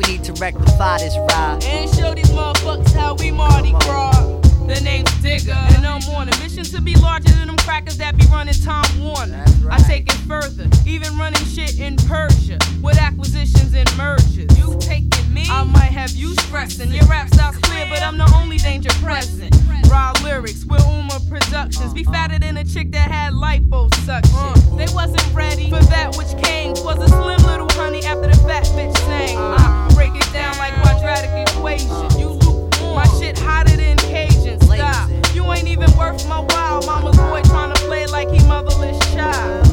we 0.00 0.12
need 0.12 0.24
to 0.24 0.32
rectify 0.34 0.98
this 0.98 1.16
ride. 1.16 1.62
And 1.64 1.90
show 1.94 2.14
these 2.14 2.30
motherfuckers 2.30 2.92
how 2.94 3.14
we 3.14 3.30
Mardi 3.30 3.72
Gras. 3.80 4.40
The 4.66 4.80
name's 4.82 5.12
Digger, 5.20 5.52
and 5.52 5.84
I'm 5.86 6.02
on 6.14 6.28
a 6.28 6.38
mission 6.38 6.64
to 6.64 6.80
be 6.80 6.94
larger 6.96 7.32
than 7.34 7.48
them 7.48 7.56
crackers 7.58 7.98
that 7.98 8.16
be 8.16 8.24
running 8.26 8.54
Time 8.54 8.86
Warner. 9.02 9.44
I 9.68 9.78
take 9.82 10.08
it 10.08 10.20
further, 10.28 10.68
even 10.86 11.16
running 11.18 11.44
shit 11.44 11.80
in 11.80 11.96
Persia 11.96 12.58
with 12.80 12.98
acquisitions 12.98 13.74
and 13.74 13.88
mergers. 13.96 14.46
You 14.56 14.78
taking 14.78 15.19
me? 15.30 15.46
I 15.48 15.64
might 15.64 15.92
have 15.92 16.10
you 16.12 16.34
stressing. 16.46 16.90
Your 16.92 17.04
rap 17.06 17.28
style's 17.28 17.56
clear, 17.58 17.86
but 17.88 18.02
I'm 18.02 18.18
the 18.18 18.30
only 18.36 18.58
danger 18.58 18.90
present. 19.02 19.54
Raw 19.90 20.12
lyrics 20.22 20.64
with 20.64 20.84
Uma 20.86 21.20
Productions. 21.28 21.92
Be 21.92 22.04
fatter 22.04 22.38
than 22.38 22.56
a 22.56 22.64
chick 22.64 22.90
that 22.92 23.10
had 23.10 23.32
liposuction. 23.32 24.34
Uh-huh. 24.34 24.76
They 24.76 24.86
wasn't 24.94 25.34
ready 25.34 25.70
for 25.70 25.82
that 25.86 26.16
which 26.16 26.32
came. 26.44 26.72
Was 26.84 26.98
a 26.98 27.08
slim 27.08 27.42
little 27.42 27.68
honey 27.72 28.04
after 28.04 28.28
the 28.28 28.36
fat 28.46 28.64
bitch 28.76 28.96
sang. 28.98 29.36
I 29.36 29.54
uh-huh. 29.54 29.94
break 29.94 30.14
it 30.14 30.32
down 30.32 30.56
like 30.58 30.74
quadratic 30.82 31.48
equation. 31.48 32.18
You 32.18 32.30
look, 32.30 32.70
mm. 32.72 32.94
my 32.94 33.06
shit 33.18 33.38
hotter 33.38 33.76
than 33.76 33.96
Cajun 33.98 34.60
style. 34.60 35.10
You 35.34 35.50
ain't 35.52 35.68
even 35.68 35.90
worth 35.96 36.26
my 36.28 36.40
while. 36.40 36.82
Mama's 36.82 37.16
boy 37.16 37.42
tryna 37.42 37.76
play 37.86 38.06
like 38.06 38.30
he 38.30 38.38
motherless 38.46 38.98
child. 39.12 39.69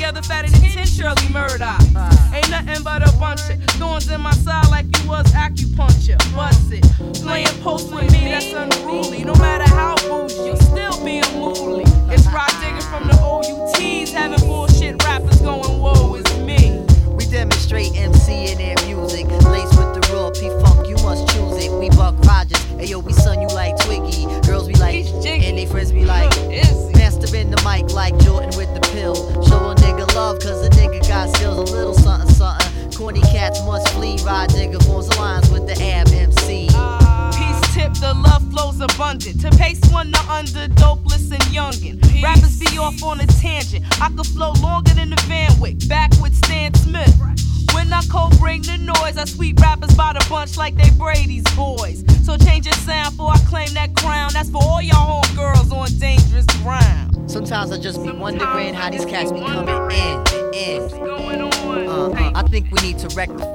Together 0.00 0.22
fatter 0.22 0.48
than 0.48 0.62
10 0.62 0.86
Shirley 0.86 1.28
Murdock. 1.30 1.78
Uh. 1.94 2.32
Ain't 2.32 2.48
nothing 2.48 2.82
but 2.82 3.06
a 3.06 3.12
bunch 3.18 3.40
of 3.50 3.62
thorns 3.76 4.10
in 4.10 4.18
my 4.22 4.32
side 4.32 4.70
like 4.70 4.86
you 4.96 5.06
was 5.06 5.26
acupuncture. 5.32 6.16
Bust 6.34 6.72
it. 6.72 6.82
Playing 7.22 7.46
post 7.60 7.92
with 7.92 8.10
me, 8.10 8.30
that's 8.30 8.50
unruly. 8.50 9.09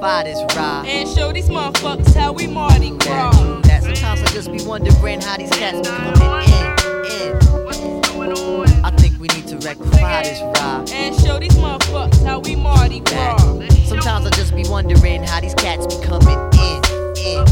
To 0.00 0.06
rectify 0.06 0.24
this 0.24 0.56
ride. 0.56 0.86
And 0.86 1.08
show 1.08 1.32
these 1.32 1.48
motherfuckers 1.48 2.14
how 2.14 2.32
we 2.32 2.46
Mardi 2.46 2.90
Gras. 2.90 3.60
That 3.62 3.82
sometimes 3.82 4.22
I 4.22 4.26
just 4.32 4.52
be 4.52 4.62
wondering 4.64 5.20
how 5.20 5.36
these 5.36 5.50
cats 5.50 5.88
be 5.88 5.94
coming 5.96 6.42
in, 6.52 6.66
in. 7.12 8.84
I 8.84 8.90
think 8.96 9.18
we 9.18 9.28
need 9.28 9.46
to 9.48 9.56
rectify 9.58 10.22
this 10.22 10.40
ride. 10.40 10.90
And 10.92 11.14
show 11.20 11.38
these 11.38 11.56
motherfuckers 11.56 12.24
how 12.24 12.40
we 12.40 12.56
Mardi 12.56 13.00
Gras. 13.00 13.38
Sometimes 13.86 14.26
I 14.26 14.30
just 14.30 14.54
be 14.54 14.64
wondering 14.68 15.22
how 15.22 15.40
these 15.40 15.54
cats 15.54 15.86
be 15.86 16.04
coming 16.04 16.38
in, 16.60 16.82
in. 17.16 17.46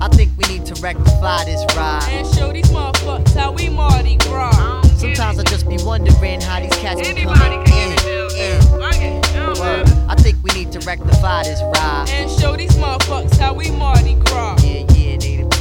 I 0.00 0.08
think 0.08 0.32
we 0.36 0.54
need 0.54 0.66
to 0.66 0.74
rectify 0.82 1.44
this 1.44 1.64
ride. 1.76 2.08
And 2.10 2.26
show 2.34 2.52
these 2.52 2.70
motherfuckers 2.70 3.34
how 3.34 3.52
we 3.52 3.68
Mardi 3.68 4.16
Gras. 4.16 4.82
Sometimes 4.96 5.38
I 5.38 5.44
just 5.44 5.68
be 5.68 5.76
wondering 5.82 6.40
how 6.40 6.60
these 6.60 6.74
cats 6.76 7.00
be 7.00 7.22
coming 7.22 7.60
in, 7.68 7.98
in. 8.36 8.74
Word. 9.60 9.93
I 10.08 10.14
think 10.16 10.36
we 10.42 10.50
need 10.50 10.72
to 10.72 10.80
rectify 10.80 11.44
this 11.44 11.60
ride. 11.62 12.08
And 12.10 12.30
show 12.30 12.56
these 12.56 12.76
motherfuckers 12.76 13.38
how 13.38 13.54
we 13.54 13.70
Mardi 13.70 14.14
Gras. 14.14 14.62
Yeah, 14.62 14.84
yeah, 14.92 15.16
they 15.16 15.53